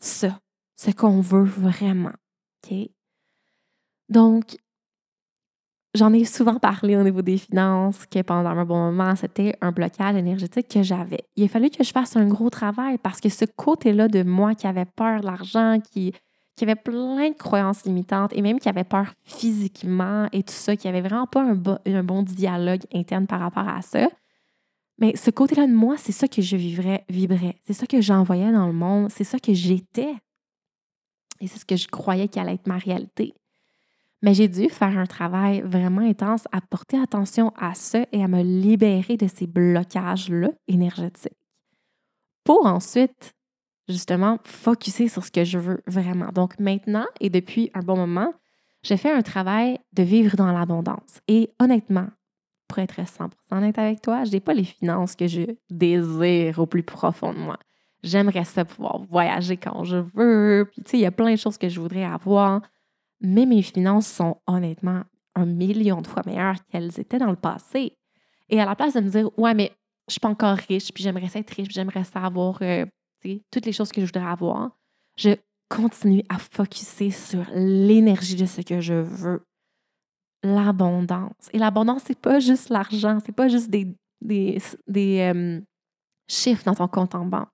ça, 0.00 0.40
ce 0.74 0.90
qu'on 0.90 1.20
veut 1.20 1.44
vraiment. 1.44 2.14
Donc, 4.08 4.56
j'en 5.94 6.12
ai 6.12 6.24
souvent 6.24 6.58
parlé 6.58 6.96
au 6.96 7.02
niveau 7.02 7.22
des 7.22 7.38
finances, 7.38 8.04
que 8.06 8.20
pendant 8.22 8.50
un 8.50 8.64
bon 8.64 8.90
moment, 8.90 9.14
c'était 9.16 9.56
un 9.60 9.72
blocage 9.72 10.16
énergétique 10.16 10.68
que 10.68 10.82
j'avais. 10.82 11.24
Il 11.36 11.44
a 11.44 11.48
fallu 11.48 11.70
que 11.70 11.84
je 11.84 11.92
fasse 11.92 12.16
un 12.16 12.26
gros 12.26 12.50
travail 12.50 12.98
parce 12.98 13.20
que 13.20 13.28
ce 13.28 13.44
côté-là 13.44 14.08
de 14.08 14.22
moi 14.22 14.54
qui 14.54 14.66
avait 14.66 14.84
peur 14.84 15.20
de 15.20 15.26
l'argent, 15.26 15.78
qui, 15.80 16.12
qui 16.56 16.64
avait 16.64 16.74
plein 16.74 17.30
de 17.30 17.36
croyances 17.36 17.84
limitantes 17.84 18.32
et 18.34 18.42
même 18.42 18.58
qui 18.58 18.68
avait 18.68 18.84
peur 18.84 19.12
physiquement 19.22 20.28
et 20.32 20.42
tout 20.42 20.54
ça, 20.54 20.76
qui 20.76 20.88
avait 20.88 21.00
vraiment 21.00 21.26
pas 21.26 21.42
un, 21.42 22.02
bon 22.02 22.22
dialogue 22.22 22.82
interne 22.92 23.26
par 23.26 23.40
rapport 23.40 23.68
à 23.68 23.82
ça. 23.82 24.08
Mais 24.98 25.16
ce 25.16 25.30
côté-là 25.30 25.66
de 25.66 25.72
moi, 25.72 25.96
c'est 25.96 26.12
ça 26.12 26.28
que 26.28 26.42
je 26.42 26.56
vivrais, 26.56 27.04
vibrais. 27.08 27.56
C'est 27.64 27.72
ça 27.72 27.86
que 27.86 28.00
j'envoyais 28.00 28.52
dans 28.52 28.66
le 28.66 28.72
monde. 28.72 29.10
C'est 29.10 29.24
ça 29.24 29.38
que 29.38 29.52
j'étais. 29.52 30.14
Et 31.40 31.48
c'est 31.48 31.58
ce 31.58 31.64
que 31.64 31.76
je 31.76 31.88
croyais 31.88 32.28
qu'elle 32.28 32.44
allait 32.44 32.54
être 32.54 32.68
ma 32.68 32.78
réalité. 32.78 33.34
Mais 34.24 34.32
j'ai 34.32 34.48
dû 34.48 34.70
faire 34.70 34.96
un 34.96 35.04
travail 35.04 35.60
vraiment 35.60 36.00
intense 36.00 36.48
à 36.50 36.62
porter 36.62 36.98
attention 36.98 37.52
à 37.58 37.74
ça 37.74 38.06
et 38.10 38.24
à 38.24 38.26
me 38.26 38.42
libérer 38.42 39.18
de 39.18 39.26
ces 39.28 39.46
blocages-là 39.46 40.48
énergétiques 40.66 41.36
pour 42.42 42.64
ensuite, 42.64 43.34
justement, 43.86 44.38
focuser 44.44 45.08
sur 45.08 45.22
ce 45.24 45.30
que 45.30 45.44
je 45.44 45.58
veux 45.58 45.82
vraiment. 45.86 46.30
Donc 46.32 46.58
maintenant 46.58 47.04
et 47.20 47.28
depuis 47.28 47.70
un 47.74 47.80
bon 47.80 47.96
moment, 47.96 48.32
j'ai 48.82 48.96
fait 48.96 49.12
un 49.12 49.20
travail 49.20 49.78
de 49.92 50.02
vivre 50.02 50.36
dans 50.36 50.52
l'abondance. 50.52 51.20
Et 51.28 51.50
honnêtement, 51.60 52.06
pour 52.66 52.78
être 52.78 53.02
100% 53.02 53.28
honnête 53.50 53.78
avec 53.78 54.00
toi, 54.00 54.24
je 54.24 54.32
n'ai 54.32 54.40
pas 54.40 54.54
les 54.54 54.64
finances 54.64 55.16
que 55.16 55.26
je 55.26 55.42
désire 55.68 56.58
au 56.60 56.64
plus 56.64 56.82
profond 56.82 57.34
de 57.34 57.38
moi. 57.40 57.58
J'aimerais 58.02 58.44
ça 58.44 58.64
pouvoir 58.64 59.02
voyager 59.02 59.58
quand 59.58 59.84
je 59.84 59.98
veux. 59.98 60.66
Puis, 60.72 60.82
tu 60.82 60.90
sais, 60.92 60.96
il 60.96 61.02
y 61.02 61.06
a 61.06 61.10
plein 61.10 61.32
de 61.32 61.38
choses 61.38 61.58
que 61.58 61.68
je 61.68 61.78
voudrais 61.78 62.04
avoir 62.04 62.62
mais 63.24 63.46
mes 63.46 63.62
finances 63.62 64.06
sont 64.06 64.36
honnêtement 64.46 65.02
un 65.34 65.46
million 65.46 66.00
de 66.00 66.06
fois 66.06 66.22
meilleures 66.26 66.64
qu'elles 66.66 66.98
étaient 67.00 67.18
dans 67.18 67.30
le 67.30 67.36
passé. 67.36 67.96
Et 68.50 68.60
à 68.60 68.64
la 68.64 68.76
place 68.76 68.94
de 68.94 69.00
me 69.00 69.08
dire, 69.08 69.36
ouais, 69.38 69.54
mais 69.54 69.72
je 70.08 70.12
suis 70.12 70.20
pas 70.20 70.28
encore 70.28 70.56
riche, 70.56 70.92
puis 70.92 71.02
j'aimerais 71.02 71.30
être 71.34 71.50
riche, 71.50 71.66
puis 71.66 71.74
j'aimerais 71.74 72.04
ça 72.04 72.20
avoir 72.24 72.58
euh, 72.62 72.84
toutes 73.50 73.66
les 73.66 73.72
choses 73.72 73.90
que 73.90 74.00
je 74.00 74.06
voudrais 74.06 74.30
avoir, 74.30 74.76
je 75.16 75.30
continue 75.68 76.22
à 76.28 76.38
focuser 76.38 77.10
sur 77.10 77.44
l'énergie 77.54 78.36
de 78.36 78.46
ce 78.46 78.60
que 78.60 78.80
je 78.80 78.94
veux. 78.94 79.44
L'abondance. 80.42 81.48
Et 81.52 81.58
l'abondance, 81.58 82.02
c'est 82.04 82.20
pas 82.20 82.38
juste 82.38 82.68
l'argent, 82.68 83.18
c'est 83.24 83.34
pas 83.34 83.48
juste 83.48 83.70
des, 83.70 83.96
des, 84.20 84.60
euh, 85.20 85.60
chiffres 86.28 86.64
dans 86.64 86.74
ton 86.74 86.88
compte 86.88 87.14
en 87.14 87.24
banque. 87.24 87.48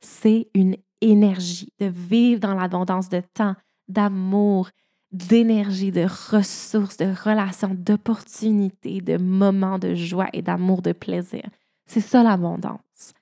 C'est 0.00 0.48
une 0.54 0.76
énergie 1.00 1.72
de 1.80 1.86
vivre 1.86 2.40
dans 2.40 2.54
l'abondance 2.54 3.08
de 3.08 3.20
temps, 3.34 3.56
d'amour, 3.88 4.70
d'énergie, 5.12 5.92
de 5.92 6.06
ressources, 6.30 6.96
de 6.96 7.06
relations, 7.06 7.74
d'opportunités, 7.74 9.00
de 9.00 9.16
moments 9.16 9.78
de 9.78 9.94
joie 9.94 10.28
et 10.32 10.42
d'amour, 10.42 10.82
de 10.82 10.92
plaisir. 10.92 11.44
C'est 11.86 12.00
ça 12.00 12.22
l'abondance. 12.22 13.14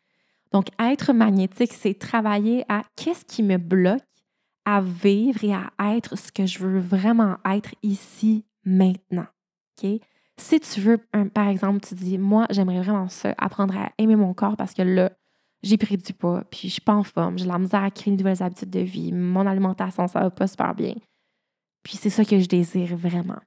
Donc, 0.53 0.69
être 0.79 1.13
magnétique, 1.13 1.73
c'est 1.73 1.99
travailler 1.99 2.65
à 2.69 2.83
qu'est-ce 2.97 3.25
qui 3.25 3.43
me 3.43 3.59
bloque 3.59 4.03
à 4.65 4.81
vivre 4.81 5.45
et 5.45 5.53
à 5.53 5.97
être 5.97 6.17
ce 6.17 6.33
que 6.33 6.47
je 6.47 6.61
veux 6.61 6.79
vraiment 6.79 7.37
être 7.45 7.75
ici, 7.83 8.45
maintenant. 8.65 9.27
Si 10.37 10.61
tu 10.61 10.81
veux, 10.81 10.99
par 11.33 11.49
exemple, 11.49 11.81
tu 11.87 11.95
dis, 11.95 12.19
moi, 12.19 12.47
j'aimerais 12.51 12.81
vraiment 12.81 13.09
ça, 13.09 13.35
apprendre 13.37 13.77
à 13.77 13.93
aimer 13.99 14.17
mon 14.17 14.33
corps 14.33 14.57
parce 14.57 14.75
que 14.75 14.83
là, 14.83 15.11
j'ai 15.65 15.79
pris 15.79 15.97
du 15.97 16.13
poids, 16.13 16.45
puis 16.51 16.69
je 16.69 16.75
suis 16.75 16.81
pas 16.83 16.95
en 16.95 17.03
forme, 17.03 17.39
j'ai 17.39 17.47
la 17.47 17.59
misère 17.59 17.83
à 17.83 17.91
créer 17.91 18.15
de 18.15 18.19
nouvelles 18.23 18.43
habitudes 18.43 18.71
de 18.71 18.81
vie, 18.81 19.13
mon 19.13 19.47
alimentation, 19.47 20.07
ça 20.07 20.21
va 20.21 20.31
pas 20.31 20.47
super 20.47 20.75
bien. 20.75 20.95
Puis 21.83 21.97
c'est 21.97 22.11
ça 22.11 22.25
que 22.25 22.39
je 22.39 22.47
désire 22.47 22.97
vraiment. 22.97 23.39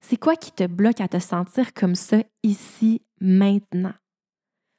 C'est 0.00 0.16
quoi 0.16 0.36
qui 0.36 0.52
te 0.52 0.66
bloque 0.66 1.00
à 1.00 1.08
te 1.08 1.18
sentir 1.18 1.72
comme 1.74 1.94
ça 1.94 2.18
ici, 2.42 3.02
maintenant? 3.20 3.94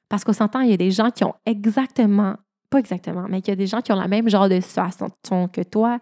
Parce 0.09 0.23
qu'on 0.23 0.33
s'entend, 0.33 0.61
il 0.61 0.71
y 0.71 0.73
a 0.73 0.77
des 0.77 0.91
gens 0.91 1.11
qui 1.11 1.23
ont 1.23 1.33
exactement, 1.45 2.35
pas 2.69 2.79
exactement, 2.79 3.27
mais 3.29 3.39
il 3.39 3.47
y 3.47 3.51
a 3.51 3.55
des 3.55 3.67
gens 3.67 3.81
qui 3.81 3.91
ont 3.91 4.01
le 4.01 4.07
même 4.07 4.29
genre 4.29 4.49
de 4.49 4.59
situation 4.59 5.09
que 5.47 5.61
toi, 5.61 5.99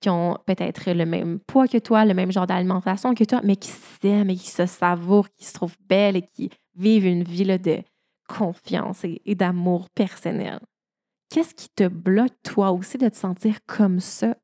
qui 0.00 0.10
ont 0.10 0.36
peut-être 0.46 0.90
le 0.90 1.06
même 1.06 1.38
poids 1.40 1.68
que 1.68 1.78
toi, 1.78 2.04
le 2.04 2.14
même 2.14 2.32
genre 2.32 2.46
d'alimentation 2.46 3.14
que 3.14 3.24
toi, 3.24 3.40
mais 3.44 3.56
qui 3.56 3.68
s'aiment 3.68 4.30
et 4.30 4.36
qui 4.36 4.50
se 4.50 4.66
savourent, 4.66 5.30
qui 5.30 5.44
se 5.44 5.54
trouvent 5.54 5.76
belles 5.86 6.16
et 6.16 6.22
qui 6.22 6.50
vivent 6.74 7.06
une 7.06 7.22
vie 7.22 7.44
de 7.44 7.82
confiance 8.28 9.04
et, 9.04 9.34
d'amour 9.34 9.90
personnel. 9.90 10.60
Qu'est-ce 11.30 11.54
qui 11.54 11.68
te 11.70 11.88
bloque, 11.88 12.32
toi 12.42 12.72
aussi, 12.72 12.98
de 12.98 13.08
te 13.08 13.16
sentir 13.16 13.58
comme 13.66 14.00
ça? 14.00 14.36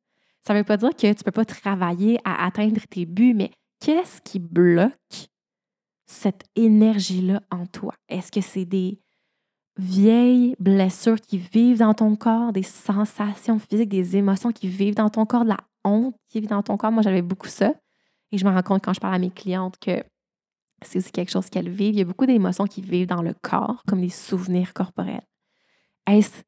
Ça 0.47 0.55
ne 0.55 0.59
veut 0.61 0.64
pas 0.64 0.77
dire 0.77 0.91
que 0.91 1.01
tu 1.01 1.07
ne 1.07 1.23
peux 1.25 1.31
pas 1.31 1.45
travailler 1.45 2.19
à 2.25 2.47
atteindre 2.47 2.81
tes 2.88 3.05
buts, 3.05 3.35
mais 3.35 3.51
qu'est-ce 3.81 4.23
qui 4.23 4.38
bloque 4.38 5.29
cette 6.07 6.45
énergie-là 6.57 7.43
en 7.51 7.67
toi? 7.67 7.95
Est-ce 8.09 8.33
que 8.33 8.41
c'est 8.41 8.64
des 8.64 8.99
vieilles 9.77 10.57
blessures 10.59 11.21
qui 11.21 11.38
vivent 11.38 11.79
dans 11.79 11.95
ton 11.95 12.17
corps, 12.17 12.53
des 12.53 12.62
sensations 12.62 13.59
physiques, 13.59 13.91
des 13.91 14.17
émotions 14.17 14.53
qui 14.53 14.69
vivent 14.69 14.95
dans 14.95 15.11
ton 15.11 15.27
corps, 15.27 15.45
de 15.45 15.51
la 15.51 15.61
honte 15.85 16.17
qui 16.29 16.41
vit 16.41 16.47
dans 16.47 16.62
ton 16.62 16.77
corps? 16.77 16.93
Moi, 16.93 17.03
j'avais 17.03 17.23
beaucoup 17.23 17.49
ça. 17.49 17.75
Et 18.33 18.38
je 18.38 18.45
me 18.45 18.51
rends 18.51 18.62
compte 18.62 18.85
quand 18.85 18.93
je 18.93 19.01
parle 19.01 19.14
à 19.14 19.19
mes 19.19 19.31
clientes 19.31 19.79
que 19.79 20.03
c'est 20.83 20.99
aussi 20.99 21.12
quelque 21.12 21.31
chose 21.31 21.51
qu'elles 21.51 21.69
vivent. 21.71 21.95
Il 21.95 21.99
y 21.99 22.03
a 22.03 22.05
beaucoup 22.05 22.27
d'émotions 22.27 22.67
qui 22.67 22.83
vivent 22.83 23.07
dans 23.09 23.23
le 23.23 23.35
corps, 23.43 23.83
comme 23.87 24.01
des 24.01 24.09
souvenirs 24.09 24.73
corporels. 24.75 25.27
Est-ce 26.07 26.43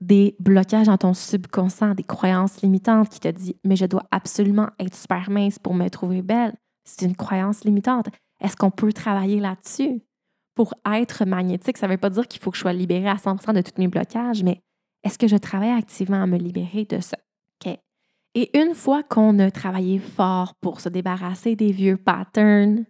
des 0.00 0.36
blocages 0.40 0.86
dans 0.86 0.98
ton 0.98 1.14
subconscient, 1.14 1.94
des 1.94 2.02
croyances 2.02 2.62
limitantes 2.62 3.08
qui 3.08 3.20
te 3.20 3.28
disent 3.28 3.54
Mais 3.64 3.76
je 3.76 3.86
dois 3.86 4.04
absolument 4.10 4.68
être 4.78 4.94
super 4.94 5.30
mince 5.30 5.58
pour 5.58 5.74
me 5.74 5.88
trouver 5.88 6.22
belle? 6.22 6.54
C'est 6.84 7.06
une 7.06 7.16
croyance 7.16 7.64
limitante. 7.64 8.08
Est-ce 8.40 8.56
qu'on 8.56 8.70
peut 8.70 8.92
travailler 8.92 9.40
là-dessus? 9.40 10.02
Pour 10.54 10.74
être 10.92 11.24
magnétique, 11.24 11.78
ça 11.78 11.86
ne 11.86 11.92
veut 11.92 11.98
pas 11.98 12.10
dire 12.10 12.28
qu'il 12.28 12.40
faut 12.40 12.50
que 12.50 12.56
je 12.56 12.62
sois 12.62 12.72
libérée 12.72 13.08
à 13.08 13.16
100% 13.16 13.54
de 13.54 13.60
tous 13.60 13.78
mes 13.78 13.88
blocages, 13.88 14.42
mais 14.42 14.60
est-ce 15.02 15.18
que 15.18 15.26
je 15.26 15.36
travaille 15.36 15.70
activement 15.70 16.22
à 16.22 16.26
me 16.26 16.36
libérer 16.36 16.84
de 16.84 17.00
ça? 17.00 17.16
Et 18.34 18.50
une 18.58 18.74
fois 18.74 19.04
qu'on 19.04 19.38
a 19.38 19.50
travaillé 19.50 20.00
fort 20.00 20.54
pour 20.60 20.80
se 20.80 20.88
débarrasser 20.88 21.54
des 21.54 21.70
vieux 21.70 21.96
patterns, 21.96 22.84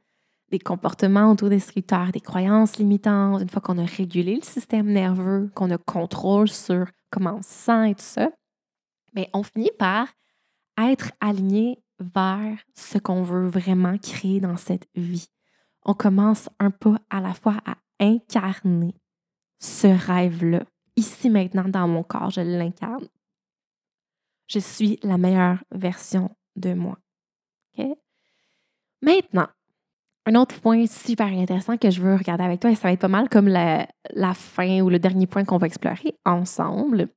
des 0.54 0.60
comportements 0.60 1.32
autodestructeurs, 1.32 2.12
des 2.12 2.20
croyances 2.20 2.78
limitantes, 2.78 3.42
une 3.42 3.48
fois 3.48 3.60
qu'on 3.60 3.76
a 3.76 3.84
régulé 3.84 4.36
le 4.36 4.42
système 4.42 4.86
nerveux, 4.86 5.50
qu'on 5.56 5.68
a 5.72 5.78
contrôle 5.78 6.46
sur 6.46 6.86
comment 7.10 7.38
on 7.38 7.42
se 7.42 7.48
sent 7.48 7.90
et 7.90 7.94
tout 7.96 8.04
ça, 8.04 8.30
mais 9.14 9.28
on 9.32 9.42
finit 9.42 9.72
par 9.76 10.06
être 10.78 11.10
aligné 11.20 11.82
vers 11.98 12.56
ce 12.72 12.98
qu'on 12.98 13.22
veut 13.22 13.48
vraiment 13.48 13.98
créer 13.98 14.38
dans 14.38 14.56
cette 14.56 14.86
vie. 14.94 15.26
On 15.84 15.92
commence 15.92 16.48
un 16.60 16.70
peu 16.70 16.94
à 17.10 17.20
la 17.20 17.34
fois 17.34 17.56
à 17.66 17.74
incarner 17.98 18.94
ce 19.58 19.88
rêve-là. 19.88 20.62
Ici 20.94 21.30
maintenant 21.30 21.68
dans 21.68 21.88
mon 21.88 22.04
corps, 22.04 22.30
je 22.30 22.42
l'incarne. 22.42 23.08
Je 24.46 24.60
suis 24.60 25.00
la 25.02 25.18
meilleure 25.18 25.64
version 25.72 26.30
de 26.54 26.74
moi. 26.74 26.96
Maintenant, 29.02 29.48
un 30.26 30.34
autre 30.36 30.60
point 30.60 30.86
super 30.86 31.26
intéressant 31.26 31.76
que 31.76 31.90
je 31.90 32.00
veux 32.00 32.14
regarder 32.14 32.44
avec 32.44 32.60
toi, 32.60 32.70
et 32.70 32.74
ça 32.74 32.88
va 32.88 32.92
être 32.92 33.00
pas 33.00 33.08
mal 33.08 33.28
comme 33.28 33.48
la, 33.48 33.86
fin 34.34 34.80
ou 34.80 34.88
le 34.88 34.98
dernier 34.98 35.26
point 35.26 35.44
qu'on 35.44 35.58
va 35.58 35.66
explorer 35.66 36.16
ensemble 36.24 37.08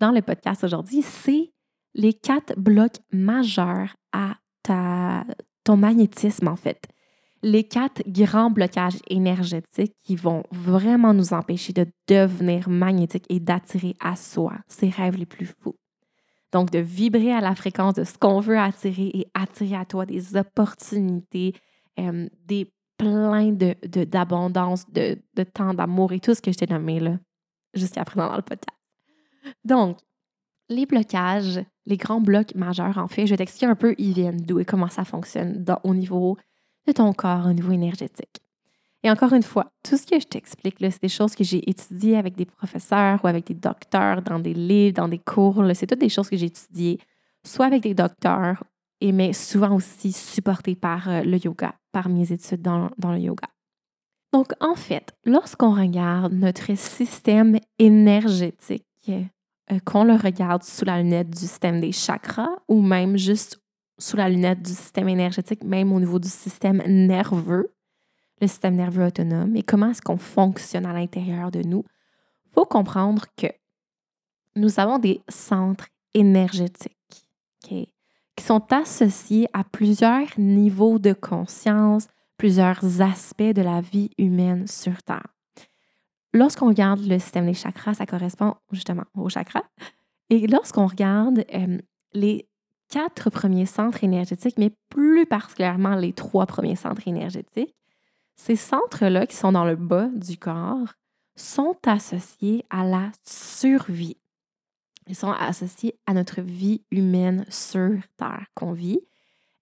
dans 0.00 0.10
le 0.10 0.22
podcast 0.22 0.64
aujourd'hui, 0.64 1.02
c'est 1.02 1.52
les 1.94 2.12
quatre 2.12 2.54
blocs 2.58 2.98
majeurs 3.12 3.96
à 4.12 4.36
ta, 4.62 5.24
ton 5.64 5.76
magnétisme, 5.76 6.48
en 6.48 6.56
fait. 6.56 6.86
Les 7.42 7.64
quatre 7.64 8.02
grands 8.06 8.50
blocages 8.50 8.98
énergétiques 9.08 9.94
qui 10.02 10.16
vont 10.16 10.42
vraiment 10.50 11.14
nous 11.14 11.32
empêcher 11.32 11.72
de 11.72 11.86
devenir 12.08 12.68
magnétique 12.68 13.26
et 13.28 13.40
d'attirer 13.40 13.94
à 14.00 14.16
soi 14.16 14.54
ses 14.68 14.88
rêves 14.88 15.16
les 15.16 15.26
plus 15.26 15.46
fous. 15.46 15.76
Donc, 16.52 16.70
de 16.70 16.78
vibrer 16.78 17.32
à 17.32 17.40
la 17.40 17.54
fréquence 17.54 17.94
de 17.94 18.04
ce 18.04 18.18
qu'on 18.18 18.40
veut 18.40 18.58
attirer 18.58 19.10
et 19.14 19.26
attirer 19.34 19.76
à 19.76 19.84
toi 19.84 20.06
des 20.06 20.36
opportunités, 20.36 21.54
euh, 21.98 22.28
des 22.46 22.70
pleins 22.98 23.52
d'abondance, 23.52 24.88
de, 24.90 25.14
de, 25.14 25.18
de, 25.36 25.42
temps, 25.44 25.74
d'amour 25.74 26.12
et 26.12 26.20
tout 26.20 26.34
ce 26.34 26.40
que 26.40 26.50
je 26.50 26.56
t'ai 26.56 26.66
nommé 26.66 27.00
là. 27.00 27.18
jusqu'à 27.74 28.04
présent 28.04 28.28
dans 28.28 28.36
le 28.36 28.42
podcast. 28.42 28.78
Donc, 29.64 29.98
les 30.68 30.86
blocages, 30.86 31.60
les 31.84 31.96
grands 31.96 32.20
blocs 32.20 32.54
majeurs, 32.54 32.98
en 32.98 33.08
fait, 33.08 33.26
je 33.26 33.30
vais 33.32 33.36
t'expliquer 33.36 33.66
un 33.66 33.76
peu 33.76 33.94
ils 33.98 34.14
viennent 34.14 34.40
d'où 34.40 34.58
et 34.58 34.64
comment 34.64 34.88
ça 34.88 35.04
fonctionne 35.04 35.64
au 35.84 35.94
niveau 35.94 36.36
de 36.86 36.92
ton 36.92 37.12
corps, 37.12 37.46
au 37.46 37.52
niveau 37.52 37.72
énergétique. 37.72 38.40
Et 39.02 39.10
encore 39.10 39.32
une 39.34 39.42
fois, 39.42 39.70
tout 39.84 39.96
ce 39.96 40.06
que 40.06 40.18
je 40.18 40.26
t'explique, 40.26 40.76
c'est 40.80 41.02
des 41.02 41.08
choses 41.08 41.36
que 41.36 41.44
j'ai 41.44 41.68
étudiées 41.70 42.16
avec 42.16 42.34
des 42.34 42.46
professeurs 42.46 43.24
ou 43.24 43.28
avec 43.28 43.46
des 43.46 43.54
docteurs, 43.54 44.22
dans 44.22 44.40
des 44.40 44.54
livres, 44.54 44.94
dans 44.94 45.08
des 45.08 45.18
cours. 45.18 45.62
C'est 45.74 45.86
toutes 45.86 46.00
des 46.00 46.08
choses 46.08 46.28
que 46.28 46.36
j'ai 46.36 46.46
étudiées, 46.46 46.98
soit 47.44 47.66
avec 47.66 47.82
des 47.82 47.94
docteurs, 47.94 48.64
et 49.00 49.12
mais 49.12 49.32
souvent 49.32 49.76
aussi 49.76 50.10
supportées 50.10 50.74
par 50.74 51.08
euh, 51.08 51.22
le 51.22 51.36
yoga, 51.36 51.74
par 51.96 52.10
mes 52.10 52.30
études 52.30 52.60
dans, 52.60 52.90
le 53.10 53.18
yoga. 53.18 53.48
Donc, 54.30 54.52
en 54.60 54.74
fait, 54.74 55.14
lorsqu'on 55.24 55.74
regarde 55.74 56.34
notre 56.34 56.76
système 56.76 57.58
énergétique, 57.78 58.84
euh, 59.08 59.78
qu'on 59.86 60.04
le 60.04 60.12
regarde 60.12 60.62
sous 60.62 60.84
la 60.84 61.00
lunette 61.00 61.30
du 61.30 61.38
système 61.38 61.80
des 61.80 61.92
chakras 61.92 62.54
ou 62.68 62.82
même 62.82 63.16
juste 63.16 63.62
sous 63.98 64.18
la 64.18 64.28
lunette 64.28 64.60
du 64.60 64.72
système 64.72 65.08
énergétique, 65.08 65.64
même 65.64 65.90
au 65.90 65.98
niveau 65.98 66.18
du 66.18 66.28
système 66.28 66.82
nerveux, 66.86 67.72
le 68.42 68.46
système 68.46 68.76
nerveux 68.76 69.06
autonome 69.06 69.56
et 69.56 69.62
comment 69.62 69.88
est-ce 69.88 70.02
qu'on 70.02 70.18
fonctionne 70.18 70.84
à 70.84 70.92
l'intérieur 70.92 71.50
de 71.50 71.62
nous, 71.62 71.82
il 72.44 72.50
faut 72.52 72.66
comprendre 72.66 73.24
que 73.38 73.46
nous 74.54 74.78
avons 74.80 74.98
des 74.98 75.22
centres 75.30 75.88
énergétiques 76.12 76.92
qui 78.36 78.44
sont 78.44 78.72
associés 78.72 79.48
à 79.52 79.64
plusieurs 79.64 80.28
niveaux 80.38 80.98
de 80.98 81.12
conscience, 81.12 82.06
plusieurs 82.36 83.00
aspects 83.00 83.42
de 83.42 83.62
la 83.62 83.80
vie 83.80 84.10
humaine 84.18 84.66
sur 84.66 85.02
Terre. 85.02 85.26
Lorsqu'on 86.32 86.68
regarde 86.68 87.00
le 87.00 87.18
système 87.18 87.46
des 87.46 87.54
chakras, 87.54 87.94
ça 87.94 88.04
correspond 88.04 88.54
justement 88.70 89.04
aux 89.14 89.30
chakras. 89.30 89.64
Et 90.28 90.46
lorsqu'on 90.46 90.86
regarde 90.86 91.44
euh, 91.54 91.78
les 92.12 92.46
quatre 92.90 93.30
premiers 93.30 93.66
centres 93.66 94.04
énergétiques, 94.04 94.58
mais 94.58 94.72
plus 94.90 95.26
particulièrement 95.26 95.94
les 95.94 96.12
trois 96.12 96.46
premiers 96.46 96.76
centres 96.76 97.08
énergétiques, 97.08 97.74
ces 98.36 98.56
centres-là 98.56 99.26
qui 99.26 99.34
sont 99.34 99.52
dans 99.52 99.64
le 99.64 99.76
bas 99.76 100.08
du 100.14 100.36
corps 100.36 100.92
sont 101.36 101.76
associés 101.86 102.64
à 102.70 102.84
la 102.84 103.10
survie. 103.24 104.18
Ils 105.06 105.14
sont 105.16 105.32
associés 105.32 105.98
à 106.06 106.14
notre 106.14 106.40
vie 106.40 106.82
humaine 106.90 107.44
sur 107.48 107.92
Terre 108.16 108.46
qu'on 108.54 108.72
vit. 108.72 109.00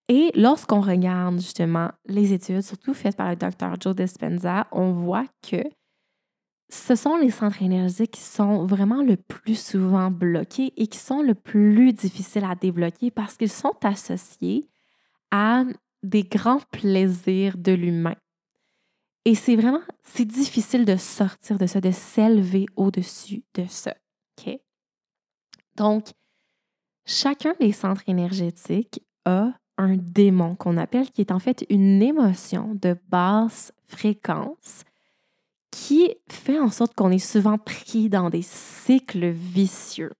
Et 0.09 0.31
lorsqu'on 0.35 0.81
regarde 0.81 1.41
justement 1.41 1.91
les 2.07 2.33
études, 2.33 2.63
surtout 2.63 2.95
faites 2.95 3.17
par 3.17 3.31
le 3.31 3.37
docteur 3.37 3.77
Joe 3.81 3.95
Dispenza, 3.95 4.67
on 4.73 4.93
voit 4.93 5.27
que 5.43 5.63
ce 6.71 6.95
sont 6.95 7.17
les 7.17 7.31
centres 7.31 7.63
énergétiques 7.63 8.13
qui 8.13 8.21
sont 8.21 8.67
vraiment 8.67 9.03
le 9.03 9.17
plus 9.17 9.59
souvent 9.59 10.11
bloqués 10.11 10.73
et 10.77 10.87
qui 10.87 10.99
sont 10.99 11.23
le 11.23 11.35
plus 11.35 11.93
difficiles 11.93 12.45
à 12.45 12.55
débloquer 12.55 13.11
parce 13.11 13.37
qu'ils 13.37 13.51
sont 13.51 13.77
associés 13.83 14.69
à 15.31 15.65
des 16.03 16.25
grands 16.25 16.61
plaisirs 16.71 17.57
de 17.57 17.73
l'humain. 17.73 18.17
Et 19.25 19.35
c'est 19.35 19.57
vraiment, 19.57 19.81
c'est 20.03 20.27
difficile 20.27 20.85
de 20.85 20.97
sortir 20.97 21.59
de 21.59 21.67
ça, 21.67 21.81
de 21.81 21.91
s'élever 21.91 22.67
au-dessus 22.77 23.43
de 23.55 23.65
ça. 23.69 23.95
OK? 24.39 24.59
Donc, 25.77 26.09
chacun 27.07 27.55
des 27.61 27.73
centres 27.73 28.03
énergétiques 28.07 29.03
a 29.25 29.53
un 29.77 29.97
démon 29.97 30.55
qu'on 30.55 30.77
appelle, 30.77 31.11
qui 31.11 31.21
est 31.21 31.33
en 31.33 31.39
fait 31.39 31.67
une 31.69 32.03
émotion 32.03 32.75
de 32.81 32.97
basse 33.09 33.73
fréquence 33.87 34.85
qui 35.71 36.15
fait 36.31 36.61
en 36.61 36.71
sorte 36.71 36.95
qu'on 36.95 37.11
est 37.11 37.19
souvent 37.19 37.59
pris 37.59 38.09
dans 38.09 38.31
des 38.31 38.43
cycles 38.43 39.31
vicieux. 39.31 40.13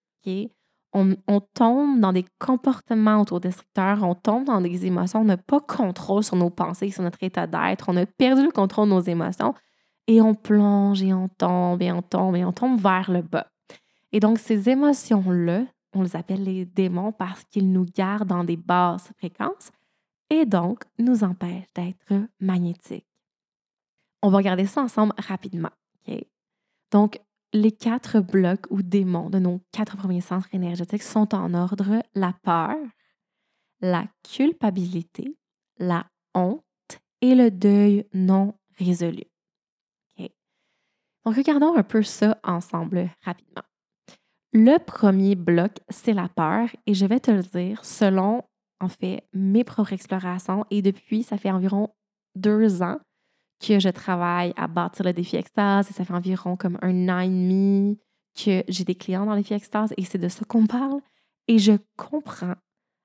On, 0.93 1.41
tombe 1.55 2.01
dans 2.01 2.13
des 2.13 2.25
comportements 2.39 3.21
autodestructeurs, 3.21 4.03
on 4.03 4.15
tombe 4.15 4.45
dans 4.45 4.61
des 4.61 4.87
émotions, 4.87 5.21
on 5.21 5.25
n'a 5.25 5.37
pas 5.37 5.61
contrôle 5.61 6.25
sur 6.25 6.37
nos 6.37 6.51
pensées, 6.51 6.91
sur 6.91 7.03
notre 7.03 7.23
état 7.23 7.47
d'être, 7.47 7.89
on 7.89 7.97
a 7.97 8.07
perdu 8.07 8.45
le 8.45 8.51
contrôle 8.51 8.89
de 8.89 8.95
nos 8.95 9.01
émotions 9.01 9.55
et 10.07 10.21
on 10.21 10.35
plonge 10.35 11.03
et 11.03 11.13
on 11.13 11.29
tombe 11.29 11.83
et 11.83 11.93
on 11.93 12.03
tombe 12.03 12.37
et 12.37 12.45
on 12.45 12.53
tombe 12.53 12.81
vers 12.81 13.11
le 13.11 13.23
bas. 13.23 13.47
Et 14.15 14.21
donc, 14.21 14.39
ces 14.39 14.69
émotions-là, 14.69 15.67
on 15.93 16.03
les 16.03 16.15
appelle 16.15 16.45
les 16.45 16.65
démons 16.65 17.11
parce 17.11 17.43
qu'ils 17.43 17.73
nous 17.73 17.85
gardent 17.85 18.29
dans 18.29 18.45
des 18.45 18.57
basses 18.57 19.11
fréquences 19.19 19.73
et 20.31 20.47
donc 20.47 20.85
nous 21.01 21.25
empêchent 21.25 21.67
d'être 21.75 22.29
magnétiques. 22.39 23.09
On 24.23 24.31
va 24.31 24.37
regarder 24.37 24.67
ça 24.67 24.83
ensemble 24.83 25.15
rapidement. 25.19 25.73
Donc, 26.93 27.21
les 27.53 27.73
quatre 27.73 28.21
blocs 28.21 28.67
ou 28.71 28.83
démons 28.83 29.31
de 29.31 29.41
nos 29.41 29.61
quatre 29.73 29.97
premiers 29.97 30.21
centres 30.21 30.49
énergétiques 30.53 31.03
sont 31.03 31.35
en 31.35 31.53
ordre 31.53 32.01
la 32.15 32.33
peur, 32.45 32.77
la 33.81 34.07
culpabilité, 34.23 35.37
la 35.79 36.07
honte 36.35 36.63
et 37.21 37.35
le 37.35 37.51
deuil 37.51 38.07
non 38.15 38.55
résolu. 38.79 39.25
Donc, 41.25 41.35
regardons 41.35 41.75
un 41.75 41.83
peu 41.83 42.05
ça 42.05 42.39
ensemble 42.45 43.11
rapidement. 43.23 43.65
Le 44.57 44.79
premier 44.79 45.35
bloc, 45.35 45.73
c'est 45.89 46.13
la 46.13 46.29
peur 46.29 46.69
et 46.87 46.95
je 46.95 47.07
vais 47.07 47.19
te 47.19 47.33
le 47.33 47.43
dire 47.43 47.85
selon, 47.85 48.45
en 48.81 48.87
fait, 48.87 49.25
mes 49.33 49.65
propres 49.65 49.93
explorations 49.93 50.65
et 50.71 50.81
depuis, 50.81 51.25
ça 51.25 51.37
fait 51.37 51.51
environ 51.51 51.93
deux 52.37 52.81
ans 52.81 53.01
que 53.59 53.81
je 53.81 53.89
travaille 53.89 54.53
à 54.57 54.69
bâtir 54.69 55.07
le 55.07 55.13
défi 55.13 55.35
extase 55.35 55.91
et 55.91 55.93
ça 55.93 56.05
fait 56.05 56.15
environ 56.15 56.57
comme 56.57 56.79
un 56.83 57.09
an 57.09 57.19
et 57.19 57.29
demi 57.29 57.99
que 58.37 58.63
j'ai 58.69 58.85
des 58.85 58.95
clients 58.95 59.27
dans 59.27 59.35
le 59.35 59.41
défi 59.41 59.55
extase 59.55 59.93
et 59.97 60.05
c'est 60.05 60.19
de 60.19 60.29
ça 60.29 60.45
qu'on 60.45 60.69
parle. 60.69 61.01
Et 61.49 61.59
je 61.59 61.73
comprends 61.97 62.55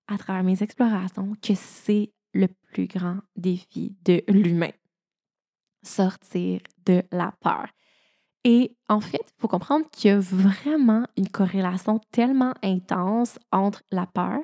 à 0.08 0.20
travers 0.20 0.44
mes 0.44 0.62
explorations 0.62 1.34
que 1.42 1.56
c'est 1.56 2.12
le 2.32 2.48
plus 2.72 2.86
grand 2.86 3.22
défi 3.36 3.98
de 4.06 4.22
l'humain. 4.28 4.74
Sortir 5.82 6.62
de 6.86 7.02
la 7.12 7.34
peur. 7.42 7.70
Et 8.52 8.76
en 8.88 9.00
fait, 9.00 9.22
il 9.24 9.40
faut 9.40 9.48
comprendre 9.48 9.86
qu'il 9.92 10.10
y 10.10 10.12
a 10.12 10.18
vraiment 10.18 11.06
une 11.16 11.30
corrélation 11.30 12.02
tellement 12.12 12.56
intense 12.64 13.38
entre 13.52 13.84
la 13.92 14.08
peur 14.08 14.40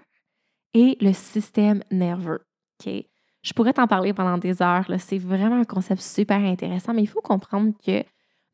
et 0.75 0.95
le 1.01 1.11
système 1.11 1.81
nerveux. 1.89 2.45
Je 2.85 3.53
pourrais 3.55 3.73
t'en 3.73 3.87
parler 3.87 4.13
pendant 4.13 4.37
des 4.37 4.61
heures. 4.61 4.85
C'est 4.99 5.17
vraiment 5.17 5.55
un 5.55 5.63
concept 5.63 6.03
super 6.03 6.37
intéressant, 6.37 6.93
mais 6.93 7.01
il 7.01 7.07
faut 7.07 7.21
comprendre 7.21 7.73
que 7.83 8.03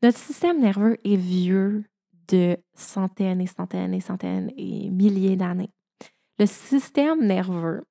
notre 0.02 0.16
système 0.16 0.58
nerveux 0.58 0.96
est 1.04 1.16
vieux 1.16 1.84
de 2.28 2.56
centaines 2.74 3.42
et 3.42 3.46
centaines 3.46 3.92
et 3.92 4.00
centaines 4.00 4.50
et 4.56 4.88
milliers 4.88 5.36
d'années. 5.36 5.74
Le 6.38 6.46
système 6.46 7.26
nerveux 7.26 7.84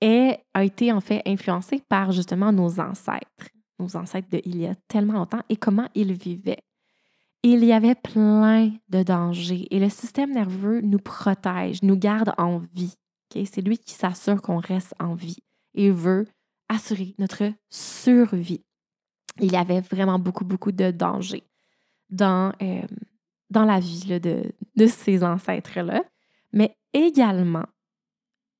a 0.00 0.64
été 0.64 0.90
en 0.90 1.02
fait 1.02 1.20
influencé 1.26 1.82
par 1.86 2.12
justement 2.12 2.50
nos 2.50 2.80
ancêtres, 2.80 3.50
nos 3.78 3.96
ancêtres 3.96 4.28
de 4.30 4.40
il 4.44 4.58
y 4.58 4.66
a 4.66 4.74
tellement 4.88 5.14
longtemps 5.14 5.42
et 5.48 5.56
comment 5.56 5.88
ils 5.94 6.12
vivaient. 6.12 6.62
Il 7.42 7.64
y 7.64 7.72
avait 7.72 7.94
plein 7.94 8.72
de 8.88 9.02
dangers 9.02 9.68
et 9.70 9.78
le 9.78 9.88
système 9.88 10.32
nerveux 10.32 10.80
nous 10.80 10.98
protège, 10.98 11.82
nous 11.82 11.96
garde 11.96 12.32
en 12.38 12.58
vie. 12.58 12.94
C'est 13.32 13.60
lui 13.60 13.78
qui 13.78 13.92
s'assure 13.92 14.40
qu'on 14.40 14.58
reste 14.58 14.94
en 14.98 15.14
vie 15.14 15.38
et 15.74 15.90
veut 15.90 16.26
assurer 16.68 17.14
notre 17.18 17.52
survie. 17.70 18.64
Il 19.40 19.52
y 19.52 19.56
avait 19.56 19.80
vraiment 19.80 20.18
beaucoup, 20.18 20.44
beaucoup 20.44 20.72
de 20.72 20.90
dangers 20.90 21.44
dans, 22.08 22.52
euh, 22.62 22.82
dans 23.50 23.64
la 23.64 23.78
vie 23.78 24.18
de, 24.20 24.52
de 24.76 24.86
ces 24.86 25.22
ancêtres-là, 25.22 26.02
mais 26.52 26.76
également, 26.92 27.66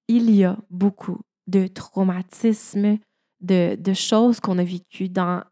il 0.09 0.31
y 0.31 0.44
a 0.44 0.59
beaucoup 0.70 1.20
de 1.46 1.66
traumatismes, 1.66 2.98
de, 3.40 3.77
choses 3.94 4.40
qu'on 4.40 4.59
a 4.59 4.64
vécues 4.64 5.09
dans 5.09 5.42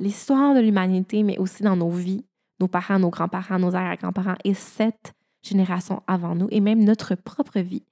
l'histoire 0.00 0.54
de 0.54 0.60
l'humanité, 0.60 1.22
mais 1.22 1.38
aussi 1.38 1.62
dans 1.62 1.76
nos 1.76 1.90
vies, 1.90 2.24
nos 2.60 2.68
parents, 2.68 2.98
nos 2.98 3.10
grands-parents, 3.10 3.58
nos 3.58 3.74
arrière-grands-parents 3.74 4.36
et 4.44 4.54
cette 4.54 5.14
génération 5.42 6.02
avant 6.06 6.34
nous, 6.34 6.48
et 6.50 6.60
même 6.60 6.84
notre 6.84 7.14
propre 7.14 7.60
vie 7.60 7.84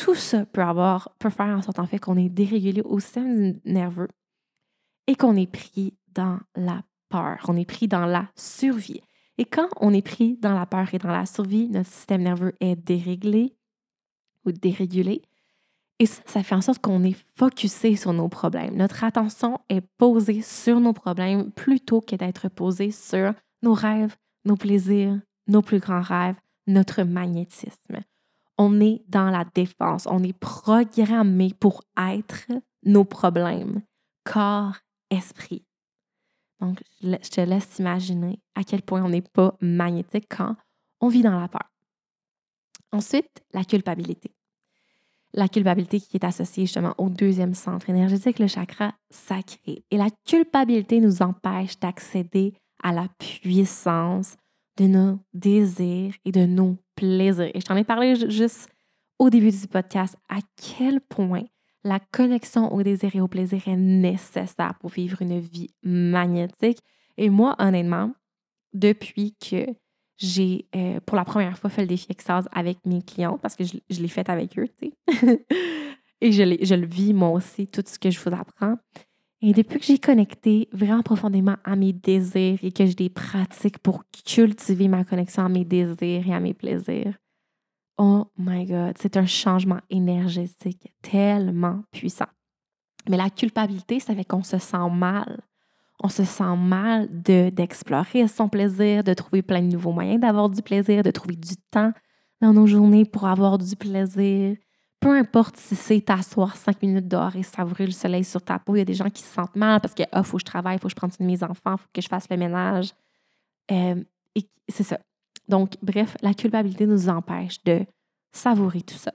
tout 0.00 0.14
ça 0.14 0.46
peut, 0.46 0.62
avoir, 0.62 1.14
peut 1.18 1.28
faire 1.28 1.56
en 1.58 1.60
sorte 1.60 1.78
en 1.78 1.86
fait 1.86 1.98
qu'on 1.98 2.16
est 2.16 2.30
dérégulé 2.30 2.80
au 2.82 3.00
système 3.00 3.60
nerveux 3.66 4.08
et 5.06 5.14
qu'on 5.14 5.36
est 5.36 5.50
pris 5.50 5.94
dans 6.14 6.38
la 6.56 6.82
peur, 7.10 7.44
on 7.48 7.56
est 7.56 7.66
pris 7.66 7.86
dans 7.86 8.06
la 8.06 8.30
survie. 8.34 9.02
Et 9.36 9.44
quand 9.44 9.68
on 9.76 9.92
est 9.92 10.02
pris 10.02 10.38
dans 10.38 10.54
la 10.54 10.64
peur 10.64 10.92
et 10.94 10.98
dans 10.98 11.10
la 11.10 11.26
survie, 11.26 11.68
notre 11.68 11.90
système 11.90 12.22
nerveux 12.22 12.54
est 12.60 12.76
déréglé 12.76 13.54
ou 14.46 14.52
dérégulé. 14.52 15.22
Et 16.00 16.06
ça, 16.06 16.22
ça 16.26 16.42
fait 16.42 16.56
en 16.56 16.60
sorte 16.60 16.80
qu'on 16.80 17.04
est 17.04 17.16
focusé 17.36 17.94
sur 17.94 18.12
nos 18.12 18.28
problèmes. 18.28 18.74
Notre 18.74 19.04
attention 19.04 19.60
est 19.68 19.82
posée 19.98 20.42
sur 20.42 20.80
nos 20.80 20.92
problèmes 20.92 21.52
plutôt 21.52 22.00
que 22.00 22.16
d'être 22.16 22.48
posée 22.48 22.90
sur 22.90 23.34
nos 23.62 23.74
rêves, 23.74 24.16
nos 24.44 24.56
plaisirs, 24.56 25.20
nos 25.46 25.62
plus 25.62 25.78
grands 25.78 26.00
rêves, 26.00 26.36
notre 26.66 27.04
magnétisme 27.04 28.02
on 28.62 28.78
est 28.78 29.02
dans 29.08 29.30
la 29.30 29.46
défense. 29.54 30.06
On 30.06 30.22
est 30.22 30.38
programmé 30.38 31.54
pour 31.58 31.82
être 31.96 32.46
nos 32.84 33.06
problèmes, 33.06 33.80
corps, 34.22 34.76
esprit. 35.08 35.64
Donc, 36.60 36.82
je 37.00 37.16
te 37.16 37.40
laisse 37.40 37.78
imaginer 37.78 38.38
à 38.54 38.62
quel 38.62 38.82
point 38.82 39.02
on 39.02 39.08
n'est 39.08 39.22
pas 39.22 39.56
magnétique 39.62 40.26
quand 40.28 40.56
on 41.00 41.08
vit 41.08 41.22
dans 41.22 41.40
la 41.40 41.48
peur. 41.48 41.70
Ensuite, 42.92 43.42
la 43.54 43.64
culpabilité. 43.64 44.30
La 45.32 45.48
culpabilité 45.48 46.00
qui 46.00 46.16
est 46.16 46.24
associée 46.24 46.64
justement 46.64 46.94
au 46.98 47.08
deuxième 47.08 47.54
centre 47.54 47.88
énergétique, 47.88 48.38
le 48.38 48.48
chakra 48.48 48.94
sacré. 49.10 49.84
Et 49.90 49.96
la 49.96 50.08
culpabilité 50.26 51.00
nous 51.00 51.22
empêche 51.22 51.78
d'accéder 51.78 52.54
à 52.82 52.92
la 52.92 53.06
puissance 53.18 54.36
de 54.76 54.86
nos 54.86 55.18
désirs 55.32 56.14
et 56.24 56.32
de 56.32 56.46
nos 56.46 56.76
plaisirs. 56.96 57.50
Et 57.54 57.60
je 57.60 57.64
t'en 57.64 57.76
ai 57.76 57.84
parlé 57.84 58.16
juste 58.30 58.68
au 59.18 59.30
début 59.30 59.50
du 59.50 59.68
podcast 59.68 60.16
à 60.28 60.38
quel 60.56 61.00
point 61.00 61.44
la 61.84 62.00
connexion 62.00 62.72
au 62.72 62.82
désir 62.82 63.14
et 63.14 63.20
au 63.20 63.28
plaisir 63.28 63.68
est 63.68 63.76
nécessaire 63.76 64.74
pour 64.80 64.90
vivre 64.90 65.22
une 65.22 65.38
vie 65.38 65.70
magnétique. 65.82 66.80
Et 67.16 67.30
moi, 67.30 67.54
honnêtement, 67.58 68.12
depuis 68.72 69.34
que 69.36 69.66
j'ai 70.20 70.66
euh, 70.76 71.00
pour 71.06 71.16
la 71.16 71.24
première 71.24 71.58
fois 71.58 71.70
fait 71.70 71.80
le 71.80 71.88
défi 71.88 72.06
extase 72.10 72.46
avec 72.52 72.78
mes 72.84 73.02
clients 73.02 73.38
parce 73.38 73.56
que 73.56 73.64
je, 73.64 74.02
l'ai 74.02 74.08
fait 74.08 74.28
avec 74.28 74.58
eux, 74.58 74.68
tu 74.78 74.92
sais. 75.08 75.46
et 76.20 76.30
je, 76.30 76.74
le 76.74 76.86
vis 76.86 77.14
moi 77.14 77.30
aussi, 77.30 77.66
tout 77.66 77.82
ce 77.86 77.98
que 77.98 78.10
je 78.10 78.20
vous 78.20 78.34
apprends. 78.34 78.76
Et 79.40 79.54
depuis 79.54 79.80
que 79.80 79.86
j'ai 79.86 79.98
connecté 79.98 80.68
vraiment 80.72 81.02
profondément 81.02 81.56
à 81.64 81.74
mes 81.74 81.94
désirs 81.94 82.58
et 82.62 82.70
que 82.70 82.84
j'ai 82.84 82.94
des 82.94 83.08
pratiques 83.08 83.78
pour 83.78 84.04
cultiver 84.26 84.88
ma 84.88 85.04
connexion 85.04 85.46
à 85.46 85.48
mes 85.48 85.64
désirs 85.64 86.28
et 86.28 86.34
à 86.34 86.40
mes 86.40 86.52
plaisirs, 86.52 87.14
oh 87.96 88.26
my 88.36 88.66
God, 88.66 88.98
c'est 88.98 89.16
un 89.16 89.24
changement 89.24 89.80
énergétique 89.88 90.92
tellement 91.00 91.82
puissant. 91.90 92.28
Mais 93.08 93.16
la 93.16 93.30
culpabilité, 93.30 93.98
ça 93.98 94.14
fait 94.14 94.26
qu'on 94.26 94.42
se 94.42 94.58
sent 94.58 94.90
mal 94.92 95.40
on 96.02 96.08
se 96.08 96.24
sent 96.24 96.56
mal 96.56 97.08
d'explorer 97.10 98.26
son 98.26 98.48
plaisir, 98.48 99.04
de 99.04 99.14
trouver 99.14 99.42
plein 99.42 99.60
de 99.60 99.66
nouveaux 99.66 99.92
moyens 99.92 100.20
d'avoir 100.20 100.48
du 100.48 100.62
plaisir, 100.62 101.02
de 101.02 101.10
trouver 101.10 101.36
du 101.36 101.56
temps 101.70 101.92
dans 102.40 102.52
nos 102.52 102.66
journées 102.66 103.04
pour 103.04 103.26
avoir 103.26 103.58
du 103.58 103.76
plaisir. 103.76 104.56
Peu 104.98 105.16
importe 105.16 105.56
si 105.56 105.76
c'est 105.76 106.00
t'asseoir 106.00 106.56
cinq 106.56 106.82
minutes 106.82 107.08
dehors 107.08 107.34
et 107.36 107.42
savourer 107.42 107.86
le 107.86 107.92
soleil 107.92 108.24
sur 108.24 108.42
ta 108.42 108.58
peau, 108.58 108.76
il 108.76 108.78
y 108.78 108.82
a 108.82 108.86
des 108.86 108.94
gens 108.94 109.08
qui 109.08 109.22
se 109.22 109.32
sentent 109.32 109.56
mal 109.56 109.80
parce 109.80 109.94
que 109.94 110.02
ah, 110.12 110.22
faut 110.22 110.36
que 110.36 110.42
je 110.42 110.46
travaille, 110.46 110.76
il 110.76 110.78
faut 110.78 110.88
que 110.88 110.92
je 110.92 110.96
prenne 110.96 111.10
soin 111.10 111.26
de 111.26 111.30
mes 111.30 111.42
enfants, 111.42 111.74
il 111.74 111.78
faut 111.78 111.88
que 111.92 112.02
je 112.02 112.08
fasse 112.08 112.28
le 112.30 112.36
ménage. 112.36 112.92
Euh, 113.70 114.02
c'est 114.68 114.84
ça. 114.84 114.98
Donc, 115.48 115.76
bref, 115.82 116.16
la 116.22 116.32
culpabilité 116.34 116.86
nous 116.86 117.08
empêche 117.08 117.62
de 117.64 117.84
savourer 118.32 118.82
tout 118.82 118.96
ça. 118.96 119.12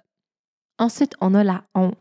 Ensuite, 0.77 1.15
on 1.21 1.33
a 1.33 1.43
la 1.43 1.63
honte. 1.73 1.95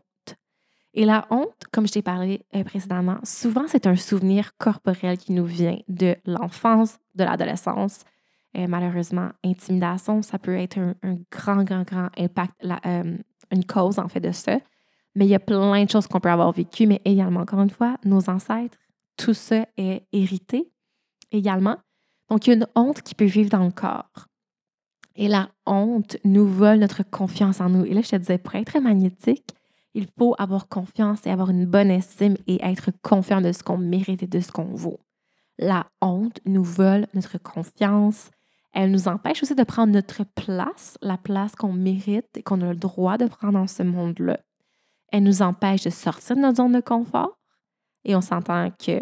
Et 0.97 1.03
la 1.03 1.27
honte, 1.29 1.65
comme 1.73 1.85
je 1.85 1.91
t'ai 1.91 2.01
parlé 2.01 2.45
euh, 2.55 2.63
précédemment, 2.63 3.17
souvent 3.23 3.65
c'est 3.67 3.85
un 3.85 3.97
souvenir 3.97 4.55
corporel 4.57 5.17
qui 5.17 5.33
nous 5.33 5.45
vient 5.45 5.77
de 5.89 6.15
l'enfance, 6.25 6.97
de 7.15 7.25
l'adolescence. 7.25 8.05
Euh, 8.57 8.65
malheureusement, 8.67 9.29
intimidation, 9.43 10.21
ça 10.21 10.39
peut 10.39 10.57
être 10.57 10.79
un, 10.79 11.17
grand, 11.29 11.65
grand, 11.65 11.83
grand 11.83 12.07
impact, 12.17 12.53
euh, 12.85 13.17
une 13.51 13.65
cause 13.65 13.99
en 13.99 14.07
fait 14.07 14.21
de 14.21 14.31
ça. 14.31 14.57
Mais 15.15 15.25
il 15.25 15.29
y 15.29 15.35
a 15.35 15.39
plein 15.39 15.83
de 15.83 15.89
choses 15.89 16.07
qu'on 16.07 16.21
peut 16.21 16.29
avoir 16.29 16.53
vécues, 16.53 16.87
mais 16.87 17.01
également, 17.03 17.41
encore 17.41 17.61
une 17.61 17.69
fois, 17.69 17.97
nos 18.05 18.29
ancêtres, 18.29 18.77
tout 19.17 19.33
ça 19.33 19.65
est 19.75 20.07
hérité 20.13 20.71
également. 21.31 21.77
Donc, 22.29 22.47
il 22.47 22.51
y 22.51 22.53
a 22.53 22.55
une 22.55 22.67
honte 22.75 23.01
qui 23.01 23.15
peut 23.15 23.25
vivre 23.25 23.49
dans 23.49 23.63
le 23.63 23.71
corps. 23.71 24.27
Et 25.15 25.27
la 25.27 25.49
honte 25.65 26.17
nous 26.23 26.47
vole 26.47 26.79
notre 26.79 27.03
confiance 27.03 27.61
en 27.61 27.69
nous. 27.69 27.85
Et 27.85 27.93
là, 27.93 28.01
je 28.01 28.09
te 28.09 28.15
disais, 28.15 28.37
pour 28.37 28.55
être 28.55 28.77
magnétique, 28.79 29.55
il 29.95 30.07
faut 30.19 30.35
avoir 30.37 30.67
confiance 30.67 31.25
et 31.25 31.31
avoir 31.31 31.49
une 31.49 31.65
bonne 31.65 31.89
estime 31.89 32.35
et 32.47 32.63
être 32.63 32.91
confiant 33.01 33.39
de 33.39 33.53
ce 33.53 33.63
qu'on 33.63 33.77
mérite 33.77 34.21
et 34.23 34.27
de 34.27 34.39
ce 34.41 34.51
qu'on 34.51 34.75
vaut. 34.75 34.99
La 35.57 35.87
honte 36.01 36.39
nous 36.45 36.65
vole 36.65 37.07
notre 37.13 37.37
confiance. 37.37 38.29
Elle 38.73 38.91
nous 38.91 39.07
empêche 39.07 39.41
aussi 39.41 39.55
de 39.55 39.63
prendre 39.63 39.93
notre 39.93 40.25
place, 40.25 40.97
la 41.01 41.17
place 41.17 41.55
qu'on 41.55 41.71
mérite 41.71 42.27
et 42.35 42.43
qu'on 42.43 42.59
a 42.61 42.73
le 42.73 42.75
droit 42.75 43.17
de 43.17 43.25
prendre 43.25 43.53
dans 43.53 43.67
ce 43.67 43.83
monde-là. 43.83 44.37
Elle 45.13 45.23
nous 45.23 45.41
empêche 45.41 45.83
de 45.83 45.89
sortir 45.89 46.35
de 46.35 46.41
notre 46.41 46.57
zone 46.57 46.73
de 46.73 46.81
confort. 46.81 47.39
Et 48.03 48.17
on 48.17 48.21
s'entend 48.21 48.71
que 48.71 48.99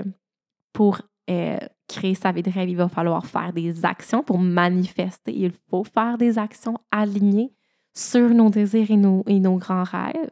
pour 0.74 1.02
euh, 1.28 1.58
créer 1.88 2.14
sa 2.14 2.32
vie 2.32 2.44
de 2.44 2.52
rêve, 2.52 2.70
il 2.70 2.78
va 2.78 2.88
falloir 2.88 3.26
faire 3.26 3.52
des 3.52 3.84
actions 3.84 4.22
pour 4.22 4.38
manifester. 4.38 5.36
Il 5.36 5.54
faut 5.72 5.84
faire 5.84 6.20
des 6.20 6.38
actions 6.38 6.78
alignées 6.92 7.52
sur 7.96 8.30
nos 8.30 8.52
désirs 8.52 8.92
et 8.92 8.98
nos, 8.98 9.24
et 9.26 9.40
nos 9.40 9.58
grands 9.58 9.84
rêves. 9.84 10.30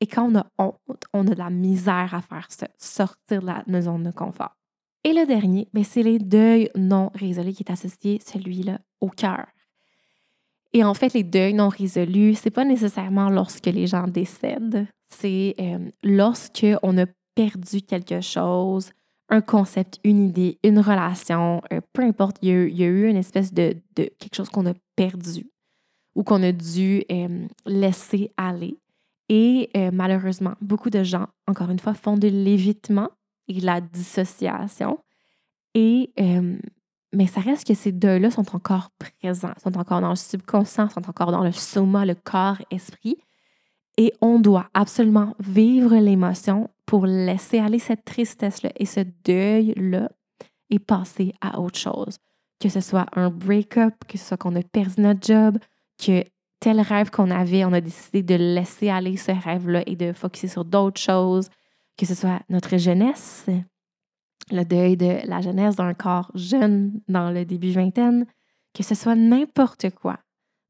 Et 0.00 0.06
quand 0.06 0.30
on 0.30 0.38
a 0.38 0.46
honte, 0.58 1.04
on 1.12 1.26
a 1.26 1.34
de 1.34 1.38
la 1.38 1.50
misère 1.50 2.14
à 2.14 2.22
faire 2.22 2.48
sortir 2.78 3.40
de 3.42 3.46
la 3.66 3.82
zone 3.82 4.04
de 4.04 4.10
confort. 4.10 4.56
Et 5.06 5.12
le 5.12 5.24
dernier, 5.24 5.68
ben, 5.72 5.84
c'est 5.84 6.02
les 6.02 6.18
deuils 6.18 6.68
non 6.74 7.12
résolus 7.14 7.52
qui 7.52 7.62
est 7.62 7.70
associé, 7.70 8.20
celui-là, 8.26 8.80
au 9.00 9.08
cœur. 9.08 9.46
Et 10.72 10.82
en 10.82 10.94
fait, 10.94 11.14
les 11.14 11.22
deuils 11.22 11.54
non 11.54 11.68
résolus, 11.68 12.34
c'est 12.34 12.50
pas 12.50 12.64
nécessairement 12.64 13.30
lorsque 13.30 13.66
les 13.66 13.86
gens 13.86 14.08
décèdent, 14.08 14.88
c'est 15.06 15.54
euh, 15.60 15.78
lorsque 16.02 16.66
on 16.82 16.98
a 16.98 17.06
perdu 17.36 17.82
quelque 17.82 18.20
chose, 18.20 18.90
un 19.28 19.40
concept, 19.40 20.00
une 20.02 20.28
idée, 20.28 20.58
une 20.64 20.80
relation, 20.80 21.62
euh, 21.72 21.80
peu 21.92 22.02
importe, 22.02 22.38
il 22.42 22.48
y, 22.48 22.82
a, 22.82 22.86
eu 22.86 23.08
une 23.08 23.16
espèce 23.16 23.54
de, 23.54 23.76
quelque 23.94 24.34
chose 24.34 24.50
qu'on 24.50 24.66
a 24.66 24.74
perdu 24.96 25.48
ou 26.16 26.24
qu'on 26.24 26.42
a 26.42 26.50
dû 26.50 27.04
euh, 27.12 27.46
laisser 27.64 28.32
aller. 28.36 28.76
Et 29.28 29.70
euh, 29.76 29.90
malheureusement, 29.92 30.54
beaucoup 30.60 30.90
de 30.90 31.02
gens, 31.02 31.26
encore 31.46 31.70
une 31.70 31.78
fois, 31.78 31.94
font 31.94 32.16
de 32.16 32.28
l'évitement 32.28 33.10
et 33.48 33.60
de 33.60 33.66
la 33.66 33.80
dissociation. 33.80 34.98
Et, 35.74 36.12
euh, 36.20 36.56
mais 37.12 37.26
ça 37.26 37.40
reste 37.40 37.66
que 37.66 37.74
ces 37.74 37.92
deux-là 37.92 38.30
sont 38.30 38.54
encore 38.54 38.90
présents, 38.98 39.52
sont 39.62 39.76
encore 39.76 40.00
dans 40.00 40.10
le 40.10 40.16
subconscient, 40.16 40.88
sont 40.88 41.08
encore 41.08 41.32
dans 41.32 41.42
le 41.42 41.52
soma, 41.52 42.06
le 42.06 42.14
corps, 42.14 42.58
esprit. 42.70 43.18
Et 43.98 44.12
on 44.20 44.38
doit 44.38 44.68
absolument 44.74 45.34
vivre 45.40 45.96
l'émotion 45.96 46.70
pour 46.84 47.06
laisser 47.06 47.58
aller 47.58 47.78
cette 47.78 48.04
tristesse-là 48.04 48.70
et 48.76 48.86
ce 48.86 49.00
deuil-là 49.24 50.10
et 50.70 50.78
passer 50.78 51.32
à 51.40 51.58
autre 51.60 51.78
chose. 51.78 52.18
Que 52.60 52.68
ce 52.68 52.80
soit 52.80 53.06
un 53.14 53.30
break-up, 53.30 53.94
que 54.06 54.18
ce 54.18 54.24
soit 54.24 54.36
qu'on 54.36 54.54
a 54.54 54.62
perdu 54.62 55.00
notre 55.00 55.26
job, 55.26 55.58
que 55.98 56.24
tel 56.60 56.80
rêve 56.80 57.10
qu'on 57.10 57.30
avait, 57.30 57.64
on 57.64 57.72
a 57.72 57.80
décidé 57.80 58.22
de 58.22 58.34
laisser 58.34 58.88
aller 58.88 59.16
ce 59.16 59.32
rêve-là 59.32 59.82
et 59.86 59.96
de 59.96 60.12
focuser 60.12 60.48
sur 60.48 60.64
d'autres 60.64 61.00
choses, 61.00 61.48
que 61.96 62.06
ce 62.06 62.14
soit 62.14 62.40
notre 62.48 62.76
jeunesse, 62.76 63.46
le 64.50 64.64
deuil 64.64 64.96
de 64.96 65.26
la 65.26 65.40
jeunesse 65.40 65.76
d'un 65.76 65.94
corps 65.94 66.30
jeune 66.34 67.00
dans 67.08 67.30
le 67.30 67.44
début 67.44 67.72
vingtaine, 67.72 68.26
que 68.74 68.82
ce 68.82 68.94
soit 68.94 69.16
n'importe 69.16 69.90
quoi. 69.90 70.18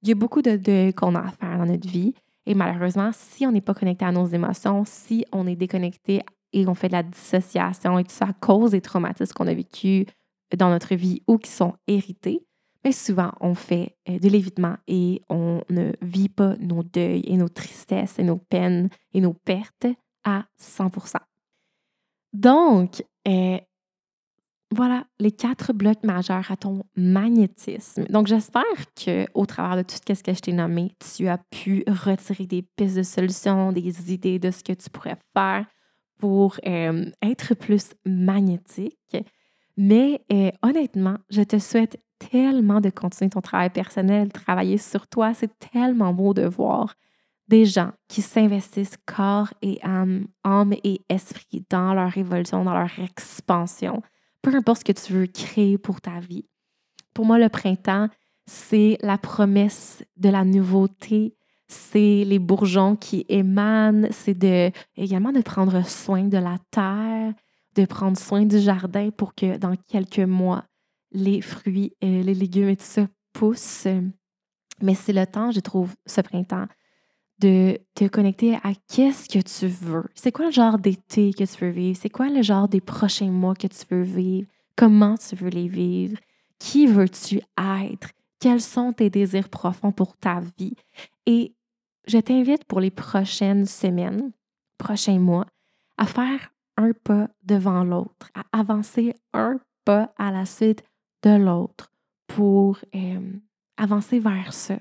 Il 0.03 0.09
y 0.09 0.12
a 0.12 0.14
beaucoup 0.14 0.42
de 0.42 0.57
deuil 0.57 0.94
qu'on 0.94 1.14
a 1.14 1.20
à 1.20 1.31
faire 1.31 1.59
dans 1.59 1.66
notre 1.66 1.88
vie 1.88 2.14
et 2.46 2.55
malheureusement, 2.55 3.11
si 3.12 3.44
on 3.44 3.53
n'est 3.53 3.61
pas 3.61 3.75
connecté 3.75 4.05
à 4.05 4.12
nos 4.12 4.27
émotions, 4.27 4.85
si 4.87 5.25
on 5.33 5.46
est 5.46 5.57
déconnecté 5.57 6.22
et 6.53 6.66
on 6.66 6.75
fait 6.75 6.88
de 6.88 6.92
la 6.92 7.03
dissociation 7.03 7.99
et 7.99 8.05
tout 8.05 8.12
ça 8.12 8.27
à 8.27 8.33
cause 8.33 8.70
des 8.70 8.81
traumatismes 8.81 9.33
qu'on 9.35 9.49
a 9.49 9.55
vécus 9.55 10.07
dans 10.57 10.70
notre 10.70 10.94
vie 10.94 11.22
ou 11.27 11.38
qui 11.38 11.51
sont 11.51 11.75
hérités, 11.88 12.45
souvent, 12.92 13.33
on 13.40 13.55
fait 13.55 13.96
euh, 14.09 14.18
de 14.18 14.29
l'évitement 14.29 14.77
et 14.87 15.22
on 15.29 15.62
ne 15.70 15.92
vit 16.03 16.29
pas 16.29 16.57
nos 16.59 16.83
deuils 16.83 17.25
et 17.27 17.37
nos 17.37 17.49
tristesses 17.49 18.18
et 18.18 18.22
nos 18.22 18.37
peines 18.37 18.88
et 19.12 19.20
nos 19.20 19.33
pertes 19.33 19.87
à 20.25 20.44
100% 20.61 21.16
Donc, 22.33 23.03
euh, 23.27 23.59
voilà 24.70 25.07
les 25.18 25.33
quatre 25.33 25.72
blocs 25.72 26.03
majeurs 26.03 26.51
à 26.51 26.57
ton 26.57 26.85
magnétisme. 26.96 28.05
Donc, 28.11 28.27
j'espère 28.27 28.62
qu'au 28.94 29.46
travers 29.46 29.77
de 29.77 29.83
tout 29.83 29.96
ce 29.96 30.22
que 30.22 30.35
je 30.35 30.40
t'ai 30.40 30.53
nommé, 30.53 30.92
tu 31.14 31.29
as 31.29 31.38
pu 31.38 31.85
retirer 31.87 32.46
des 32.46 32.62
pistes 32.62 32.96
de 32.96 33.03
solutions, 33.03 33.72
des 33.72 34.12
idées 34.12 34.38
de 34.38 34.51
ce 34.51 34.62
que 34.62 34.72
tu 34.72 34.90
pourrais 34.90 35.18
faire 35.35 35.66
pour 36.18 36.59
euh, 36.66 37.11
être 37.22 37.55
plus 37.55 37.94
magnétique. 38.05 39.16
Mais 39.77 40.25
honnêtement, 40.63 41.19
je 41.29 41.42
te 41.42 41.58
souhaite 41.58 41.98
tellement 42.19 42.81
de 42.81 42.90
continuer 42.90 43.31
ton 43.31 43.40
travail 43.40 43.71
personnel, 43.71 44.33
travailler 44.33 44.79
sur 44.79 45.06
toi. 45.06 45.35
C'est 45.35 45.58
tellement 45.58 46.12
beau 46.12 46.35
de 46.35 46.46
voir 46.46 46.94
des 47.48 47.64
gens 47.64 47.92
qui 48.08 48.23
s'investissent 48.23 48.98
corps 49.06 49.52
et 49.62 49.79
âme, 49.83 50.27
âme 50.44 50.75
et 50.85 51.04
esprit 51.08 51.64
dans 51.71 51.94
leur 51.94 52.17
évolution, 52.17 52.64
dans 52.64 52.75
leur 52.75 52.98
expansion, 52.98 54.02
peu 54.42 54.54
importe 54.54 54.81
ce 54.81 54.85
que 54.85 54.92
tu 54.92 55.12
veux 55.12 55.27
créer 55.27 55.79
pour 55.79 56.00
ta 56.00 56.19
vie. 56.21 56.48
Pour 57.14 57.25
moi, 57.25 57.38
le 57.38 57.48
printemps, 57.48 58.08
c'est 58.46 58.98
la 59.00 59.19
promesse 59.19 60.04
de 60.17 60.29
la 60.29 60.44
nouveauté, 60.44 61.37
c'est 61.69 62.25
les 62.25 62.38
bourgeons 62.38 62.96
qui 62.96 63.25
émanent, 63.29 64.08
c'est 64.10 64.73
également 64.96 65.33
de 65.33 65.40
prendre 65.40 65.85
soin 65.87 66.25
de 66.25 66.38
la 66.38 66.56
terre, 66.71 67.33
de 67.75 67.85
prendre 67.85 68.17
soin 68.17 68.44
du 68.44 68.58
jardin 68.58 69.10
pour 69.10 69.35
que 69.35 69.56
dans 69.56 69.75
quelques 69.88 70.19
mois, 70.21 70.64
les 71.17 71.40
fruits, 71.40 71.92
et 72.00 72.23
les 72.23 72.35
légumes 72.35 72.69
et 72.69 72.77
tout 72.77 72.85
ça 72.85 73.08
poussent. 73.33 73.88
Mais 74.81 74.94
c'est 74.94 75.12
le 75.12 75.27
temps, 75.27 75.50
je 75.50 75.60
trouve, 75.60 75.94
ce 76.06 76.21
printemps, 76.21 76.67
de 77.38 77.79
te 77.94 78.06
connecter 78.06 78.54
à 78.56 78.73
qu'est-ce 78.88 79.29
que 79.29 79.42
tu 79.42 79.67
veux. 79.67 80.04
C'est 80.14 80.33
quoi 80.33 80.46
le 80.46 80.52
genre 80.52 80.79
d'été 80.79 81.33
que 81.33 81.44
tu 81.44 81.64
veux 81.64 81.71
vivre? 81.71 81.98
C'est 82.00 82.10
quoi 82.10 82.29
le 82.29 82.42
genre 82.42 82.69
des 82.69 82.81
prochains 82.81 83.31
mois 83.31 83.54
que 83.54 83.67
tu 83.67 83.85
veux 83.90 84.02
vivre? 84.02 84.48
comment 84.77 85.17
tu 85.17 85.35
veux 85.35 85.48
les 85.48 85.69
vivre, 85.69 86.19
qui 86.58 86.87
veux-tu 86.87 87.40
être, 87.58 88.10
quels 88.38 88.60
sont 88.60 88.92
tes 88.92 89.10
désirs 89.10 89.48
profonds 89.48 89.92
pour 89.92 90.17
ta 90.17 90.40
vie? 90.58 90.77
Et 91.25 91.54
je 92.06 92.19
t'invite 92.19 92.64
pour 92.64 92.81
les 92.81 92.90
prochaines 92.90 93.67
semaines, 93.67 94.33
prochains 94.79 95.19
mois, 95.19 95.46
à 95.96 96.06
faire 96.06 96.52
un 96.77 96.92
pas 96.92 97.29
devant 97.42 97.83
l'autre, 97.83 98.31
à 98.35 98.44
avancer 98.52 99.14
un 99.33 99.58
pas 99.85 100.12
à 100.19 100.31
la 100.31 100.44
suite 100.44 100.85
de 101.27 101.42
l'autre 101.42 101.90
pour 102.29 102.79
euh, 102.94 103.33
avancer 103.77 104.20
vers 104.20 104.52
ça. 104.52 104.79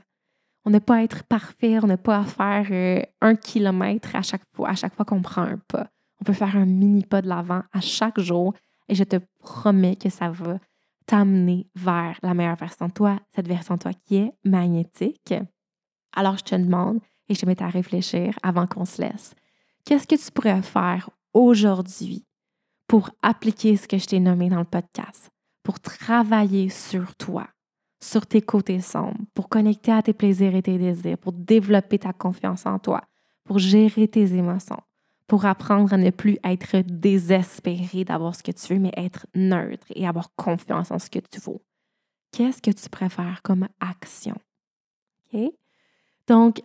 On 0.63 0.69
n'a 0.69 0.79
pas 0.79 0.97
à 0.97 1.03
être 1.03 1.23
parfait, 1.23 1.79
on 1.81 1.87
n'a 1.87 1.97
pas 1.97 2.19
à 2.19 2.23
faire 2.23 2.67
euh, 2.71 3.01
un 3.21 3.35
kilomètre 3.35 4.15
à 4.15 4.21
chaque 4.21 4.43
fois, 4.53 4.69
à 4.69 4.75
chaque 4.75 4.95
fois 4.95 5.05
qu'on 5.05 5.21
prend 5.21 5.41
un 5.41 5.57
pas. 5.57 5.87
On 6.21 6.23
peut 6.23 6.33
faire 6.33 6.55
un 6.55 6.65
mini 6.65 7.03
pas 7.03 7.21
de 7.21 7.27
l'avant 7.27 7.63
à 7.71 7.81
chaque 7.81 8.19
jour 8.19 8.53
et 8.87 8.95
je 8.95 9.03
te 9.03 9.17
promets 9.39 9.95
que 9.95 10.09
ça 10.09 10.29
va 10.29 10.59
t'amener 11.07 11.67
vers 11.75 12.17
la 12.21 12.33
meilleure 12.33 12.55
version 12.55 12.87
de 12.87 12.93
toi, 12.93 13.19
cette 13.35 13.47
version 13.47 13.75
de 13.75 13.79
toi 13.79 13.91
qui 13.93 14.17
est 14.17 14.33
magnétique. 14.43 15.33
Alors, 16.15 16.37
je 16.37 16.43
te 16.43 16.55
demande 16.55 16.99
et 17.27 17.35
je 17.35 17.41
te 17.41 17.45
mets 17.45 17.61
à 17.61 17.69
réfléchir 17.69 18.37
avant 18.41 18.65
qu'on 18.65 18.85
se 18.85 19.01
laisse. 19.01 19.35
Qu'est-ce 19.85 20.07
que 20.07 20.15
tu 20.15 20.31
pourrais 20.31 20.61
faire 20.61 21.09
aujourd'hui 21.33 22.25
pour 22.87 23.09
appliquer 23.21 23.77
ce 23.77 23.87
que 23.87 23.97
je 23.97 24.05
t'ai 24.05 24.19
nommé 24.19 24.49
dans 24.49 24.59
le 24.59 24.65
podcast, 24.65 25.29
pour 25.65 25.79
travailler 25.79 26.69
sur 26.69 27.15
toi, 27.15 27.47
sur 27.99 28.27
tes 28.27 28.43
côtés 28.43 28.81
sombres, 28.81 29.17
pour 29.33 29.49
connecter 29.49 29.91
à 29.91 30.03
tes 30.03 30.13
plaisirs 30.13 30.55
et 30.55 30.61
tes 30.61 30.77
désirs, 30.77 31.17
pour 31.17 31.33
développer 31.33 31.97
ta 31.97 32.13
confiance 32.13 32.67
en 32.67 32.77
toi, 32.77 33.01
pour 33.43 33.57
gérer 33.57 34.07
tes 34.07 34.35
émotions, 34.35 34.79
pour 35.25 35.45
apprendre 35.45 35.91
à 35.91 35.97
ne 35.97 36.11
plus 36.11 36.37
être 36.43 36.81
désespéré 36.85 38.03
d'avoir 38.05 38.35
ce 38.35 38.43
que 38.43 38.51
tu 38.51 38.75
veux, 38.75 38.79
mais 38.79 38.91
être 38.95 39.25
neutre 39.33 39.87
et 39.95 40.07
avoir 40.07 40.35
confiance 40.35 40.91
en 40.91 40.99
ce 40.99 41.09
que 41.09 41.17
tu 41.17 41.41
veux. 41.41 41.59
Qu'est-ce 42.31 42.61
que 42.61 42.71
tu 42.71 42.87
préfères 42.87 43.41
comme 43.41 43.67
action? 43.79 44.35
OK? 45.33 45.51
Donc, 46.27 46.61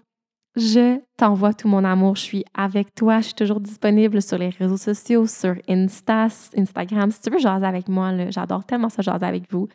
je 0.61 1.01
t'envoie 1.17 1.55
tout 1.55 1.69
mon 1.69 1.85
amour. 1.85 2.17
Je 2.17 2.23
suis 2.23 2.45
avec 2.55 2.95
toi. 2.95 3.21
Je 3.21 3.27
suis 3.27 3.35
toujours 3.35 3.61
disponible 3.61 4.21
sur 4.21 4.39
les 4.39 4.51
réseaux 4.51 4.77
sociaux, 4.77 5.27
sur 5.27 5.55
Insta, 5.69 6.29
Instagram. 6.57 7.11
Si 7.11 7.21
tu 7.21 7.31
veux 7.31 7.39
jaser 7.39 7.67
avec 7.67 7.89
moi, 7.89 8.13
j'adore 8.31 8.65
tellement 8.65 8.89
ça 8.89 9.03
jaser 9.03 9.27
avec 9.27 9.51
vous. 9.51 9.69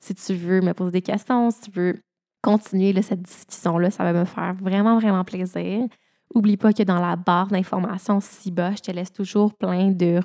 Si 0.00 0.14
tu 0.14 0.34
veux 0.34 0.60
me 0.60 0.74
poser 0.74 0.90
des 0.90 1.02
questions, 1.02 1.50
si 1.50 1.60
tu 1.62 1.70
veux 1.70 1.94
continuer 2.42 3.00
cette 3.02 3.22
discussion-là, 3.22 3.90
ça 3.90 4.02
va 4.02 4.12
me 4.12 4.24
faire 4.24 4.54
vraiment, 4.54 4.98
vraiment 4.98 5.22
plaisir. 5.22 5.86
Oublie 6.34 6.56
pas 6.56 6.72
que 6.72 6.82
dans 6.82 6.98
la 6.98 7.14
barre 7.14 7.48
d'informations 7.48 8.18
ci-bas, 8.20 8.72
je 8.76 8.82
te 8.82 8.90
laisse 8.90 9.12
toujours 9.12 9.54
plein 9.54 9.92
de, 9.92 10.20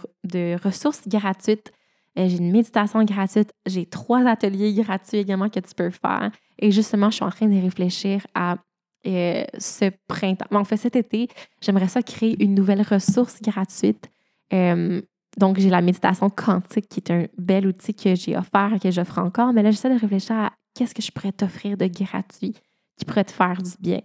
ressources 0.63 1.07
gratuites. 1.07 1.71
Euh, 2.17 2.27
j'ai 2.27 2.37
une 2.37 2.51
méditation 2.51 3.03
gratuite, 3.03 3.51
j'ai 3.67 3.85
trois 3.85 4.25
ateliers 4.25 4.73
gratuits 4.73 5.19
également 5.19 5.49
que 5.49 5.59
tu 5.59 5.75
peux 5.75 5.91
faire. 5.91 6.31
Et 6.57 6.71
justement, 6.71 7.11
je 7.11 7.17
suis 7.17 7.25
en 7.25 7.29
train 7.29 7.47
de 7.47 7.61
réfléchir 7.61 8.25
à 8.33 8.55
euh, 9.05 9.43
ce 9.57 9.91
printemps. 10.07 10.45
En 10.51 10.63
fait, 10.63 10.77
cet 10.77 10.95
été, 10.95 11.27
j'aimerais 11.61 11.87
ça 11.87 12.01
créer 12.01 12.41
une 12.43 12.55
nouvelle 12.55 12.81
ressource 12.81 13.41
gratuite. 13.41 14.09
Euh, 14.53 15.01
donc, 15.37 15.59
j'ai 15.59 15.69
la 15.69 15.81
méditation 15.81 16.29
quantique 16.29 16.89
qui 16.89 16.99
est 16.99 17.11
un 17.11 17.25
bel 17.37 17.67
outil 17.67 17.93
que 17.93 18.15
j'ai 18.15 18.35
offert 18.35 18.73
et 18.75 18.79
que 18.79 18.91
j'offre 18.91 19.19
encore. 19.19 19.53
Mais 19.53 19.61
là, 19.61 19.71
j'essaie 19.71 19.93
de 19.93 19.99
réfléchir 19.99 20.35
à 20.35 20.51
qu'est-ce 20.73 20.95
que 20.95 21.01
je 21.01 21.11
pourrais 21.11 21.31
t'offrir 21.31 21.77
de 21.77 21.85
gratuit 21.85 22.55
qui 22.97 23.05
pourrait 23.05 23.23
te 23.23 23.31
faire 23.31 23.61
du 23.61 23.71
bien. 23.79 24.01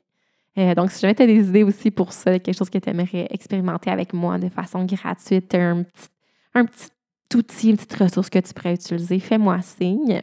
Euh, 0.59 0.75
donc, 0.75 0.91
si 0.91 1.01
jamais 1.01 1.15
tu 1.15 1.23
as 1.23 1.27
des 1.27 1.49
idées 1.49 1.63
aussi 1.63 1.91
pour 1.91 2.13
ça, 2.13 2.39
quelque 2.39 2.57
chose 2.57 2.69
que 2.69 2.79
tu 2.79 2.91
aimerais 2.91 3.27
expérimenter 3.31 3.91
avec 3.91 4.13
moi 4.13 4.39
de 4.39 4.51
façon 4.51 4.85
gratuite, 4.85 5.55
un 5.55 5.85
petit, 5.85 6.09
un 6.55 6.67
petit 6.67 6.91
outil, 7.35 7.71
une 7.71 7.77
petite 7.77 7.95
ressource 7.95 8.29
que 8.29 8.39
tu 8.39 8.53
pourrais 8.53 8.75
utiliser, 8.75 9.19
fais-moi 9.19 9.63
signe. 9.63 10.23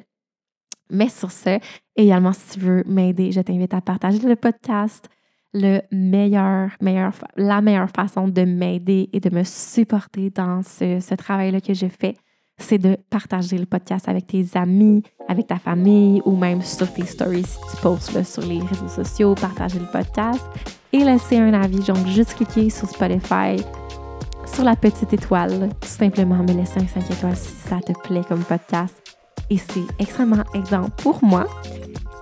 Mais 0.90 1.10
sur 1.10 1.32
ce, 1.32 1.60
également, 1.96 2.34
si 2.34 2.58
tu 2.58 2.66
veux 2.66 2.84
m'aider, 2.88 3.32
je 3.32 3.42
t'invite 3.42 3.74
à 3.74 3.82
partager 3.82 4.20
le 4.20 4.36
podcast. 4.36 5.08
Le 5.54 5.82
meilleur, 5.92 6.72
meilleur, 6.80 7.14
la 7.36 7.62
meilleure 7.62 7.90
façon 7.90 8.28
de 8.28 8.44
m'aider 8.44 9.10
et 9.14 9.20
de 9.20 9.34
me 9.34 9.44
supporter 9.44 10.30
dans 10.30 10.62
ce, 10.62 11.16
travail-là 11.16 11.60
que 11.60 11.74
je 11.74 11.88
fais, 11.88 12.16
c'est 12.60 12.78
de 12.78 12.98
partager 13.10 13.58
le 13.58 13.66
podcast 13.66 14.08
avec 14.08 14.28
tes 14.28 14.46
amis, 14.54 15.02
avec 15.28 15.48
ta 15.48 15.58
famille 15.58 16.22
ou 16.26 16.36
même 16.36 16.62
sur 16.62 16.92
tes 16.94 17.06
stories 17.06 17.46
si 17.46 17.58
tu 17.72 17.82
postes 17.82 18.24
sur 18.24 18.44
les 18.44 18.60
réseaux 18.60 18.90
sociaux, 18.90 19.34
partager 19.34 19.80
le 19.80 19.88
podcast 19.88 20.46
et 20.94 21.04
laisser 21.04 21.38
un 21.38 21.54
avis. 21.54 21.80
Donc, 21.80 22.06
juste 22.08 22.36
cliquer 22.36 22.70
sur 22.70 22.88
Spotify, 22.88 23.56
sur 24.46 24.64
la 24.64 24.76
petite 24.76 25.14
étoile, 25.14 25.70
tout 25.82 25.88
simplement 25.88 26.44
me 26.44 26.54
laisser 26.54 26.80
un 26.80 26.88
5 26.88 27.10
étoiles 27.10 27.36
si 27.36 27.54
ça 27.68 27.80
te 27.80 27.94
plaît 28.08 28.24
comme 28.28 28.44
podcast. 28.44 29.09
Et 29.50 29.58
c'est 29.58 29.86
extrêmement 30.00 30.44
aidant 30.54 30.90
pour 30.98 31.24
moi. 31.24 31.48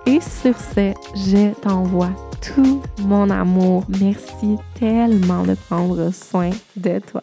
Et 0.06 0.20
sur 0.20 0.58
ce, 0.58 0.94
je 1.14 1.52
t'envoie 1.60 2.10
tout 2.40 2.82
mon 3.00 3.28
amour. 3.30 3.84
Merci 4.00 4.56
tellement 4.78 5.42
de 5.42 5.54
prendre 5.54 6.10
soin 6.12 6.50
de 6.76 6.98
toi. 6.98 7.22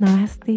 Namaste. 0.00 0.50